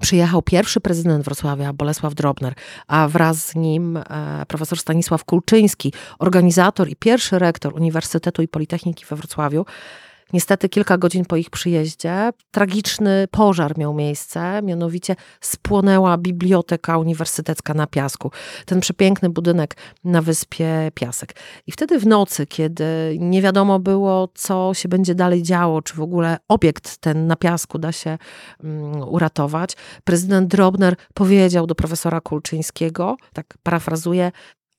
przyjechał 0.02 0.42
pierwszy 0.42 0.82
prezydent 0.82 1.26
Wrocławia, 1.26 1.74
Bolesław 1.74 2.16
Drobner, 2.16 2.54
a 2.88 3.08
wraz 3.08 3.48
z 3.48 3.56
nim 3.56 3.98
e, 3.98 4.04
profesor 4.48 4.80
Stanisław 4.80 5.26
Kulczyński, 5.26 5.94
organizator 6.20 6.90
i 6.90 6.96
pierwszy 6.96 7.40
rektor 7.40 7.76
Uniwersytetu 7.76 8.42
i 8.42 8.48
Politechniki 8.48 9.06
we 9.06 9.16
Wrocławiu, 9.16 9.66
Niestety 10.36 10.70
kilka 10.70 10.98
godzin 10.98 11.26
po 11.26 11.36
ich 11.36 11.50
przyjeździe 11.50 12.30
tragiczny 12.52 13.28
pożar 13.32 13.78
miał 13.78 13.94
miejsce, 13.94 14.62
mianowicie 14.64 15.16
spłonęła 15.42 16.18
biblioteka 16.18 16.98
uniwersytecka 16.98 17.74
na 17.74 17.88
Piasku. 17.88 18.32
Ten 18.66 18.80
przepiękny 18.80 19.30
budynek 19.30 19.78
na 20.04 20.22
wyspie 20.22 20.92
Piasek. 20.94 21.36
I 21.68 21.72
wtedy 21.72 22.00
w 22.00 22.08
nocy, 22.08 22.48
kiedy 22.48 22.86
nie 23.20 23.42
wiadomo 23.42 23.80
było, 23.80 24.30
co 24.34 24.74
się 24.74 24.90
będzie 24.90 25.16
dalej 25.16 25.44
działo, 25.44 25.82
czy 25.82 25.94
w 25.94 26.02
ogóle 26.02 26.38
obiekt 26.48 26.98
ten 26.98 27.28
na 27.28 27.36
Piasku 27.36 27.80
da 27.80 27.92
się 27.92 28.18
um, 28.64 29.02
uratować, 29.02 29.76
prezydent 30.04 30.50
Drobner 30.50 30.96
powiedział 31.14 31.68
do 31.68 31.76
profesora 31.76 32.22
Kulczyńskiego, 32.22 33.18
tak 33.34 33.54
parafrazuję, 33.64 34.32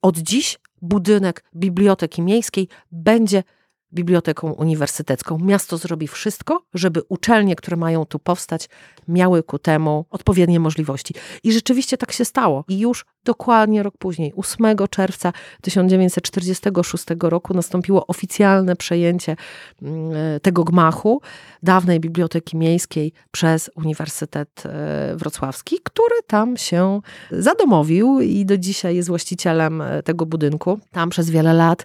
od 0.03 0.19
dziś 0.19 0.59
budynek 0.83 1.45
Biblioteki 1.55 2.23
Miejskiej 2.23 2.69
będzie 2.93 3.43
biblioteką 3.93 4.53
uniwersytecką. 4.53 5.39
Miasto 5.39 5.79
zrobi 5.79 6.09
wszystko, 6.09 6.63
żeby 6.75 7.03
uczelnie, 7.09 7.57
które 7.57 7.77
mają 7.77 8.05
tu 8.05 8.19
powstać, 8.19 8.69
miały 9.09 9.43
ku 9.43 9.59
temu 9.59 10.05
odpowiednie 10.11 10.61
możliwości. 10.61 11.15
I 11.43 11.53
rzeczywiście 11.53 11.97
tak 11.97 12.13
się 12.13 12.25
stało. 12.25 12.65
I 12.69 12.79
już 12.79 13.05
dokładnie 13.25 13.83
rok 13.83 13.95
później, 13.99 14.33
8 14.37 14.77
czerwca 14.91 15.33
1946 15.63 17.05
roku, 17.21 17.55
nastąpiło 17.55 18.07
oficjalne 18.07 18.77
przejęcie 18.77 19.37
mm, 19.83 20.41
tego 20.41 20.65
gmachu, 20.65 21.21
dawnej 21.63 22.01
Biblioteki 22.01 22.57
Miejskiej, 22.57 23.13
przez 23.31 23.71
Uniwersytet 23.77 24.63
e, 24.67 25.17
Wrocławski, 25.17 25.79
który 25.83 26.15
tam 26.27 26.57
się 26.57 27.01
zadomowił 27.31 28.21
i 28.21 28.47
do 28.47 28.59
dzisiaj 28.59 28.97
jest 28.97 29.09
właścicielem 29.09 29.83
e, 29.83 30.03
tego 30.03 30.27
budynku. 30.27 30.79
Tam 30.91 31.11
przez 31.11 31.31
wiele 31.31 31.55
lat 31.55 31.85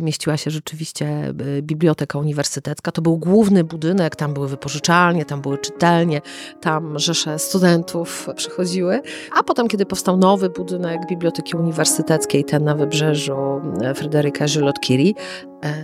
mieściła 0.00 0.36
się 0.36 0.50
rzeczywiście 0.50 1.06
e, 1.06 1.62
biblioteka 1.62 2.18
uniwersytecka. 2.18 2.92
To 2.92 3.02
był 3.02 3.18
główny 3.18 3.64
budynek, 3.64 4.16
tam 4.16 4.34
były 4.34 4.48
wypożyczalnie, 4.48 5.24
tam 5.24 5.40
były 5.40 5.58
czytelnie, 5.58 6.20
tam 6.60 6.98
rzesze 6.98 7.38
studentów 7.38 8.28
przychodziły. 8.36 9.00
A 9.38 9.42
potem, 9.42 9.68
kiedy 9.68 9.86
powstał 9.86 10.16
nowy 10.16 10.50
budynek 10.50 11.00
Biblioteki 11.08 11.56
Uniwersyteckiej, 11.56 12.44
ten 12.44 12.64
na 12.64 12.74
wybrzeżu 12.74 13.36
e, 13.82 13.94
Fryderyka 13.94 14.46
Żylot-Curie, 14.46 15.12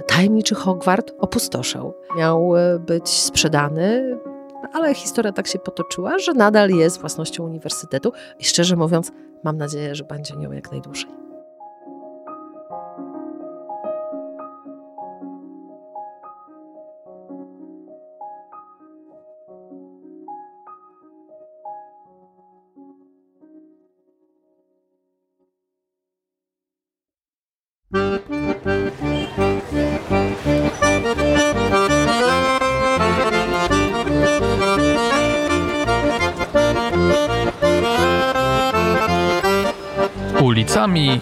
tajemniczy 0.07 0.55
Hogwart 0.55 1.13
opustoszył. 1.19 1.95
Miał 2.17 2.53
być 2.87 3.09
sprzedany, 3.09 4.19
ale 4.73 4.95
historia 4.95 5.33
tak 5.33 5.47
się 5.47 5.59
potoczyła, 5.59 6.19
że 6.19 6.33
nadal 6.33 6.71
jest 6.71 7.01
własnością 7.01 7.45
uniwersytetu 7.45 8.13
i 8.39 8.45
szczerze 8.45 8.77
mówiąc, 8.77 9.13
mam 9.45 9.57
nadzieję, 9.57 9.95
że 9.95 10.05
będzie 10.05 10.37
nią 10.37 10.53
jak 10.53 10.71
najdłużej. 10.71 11.28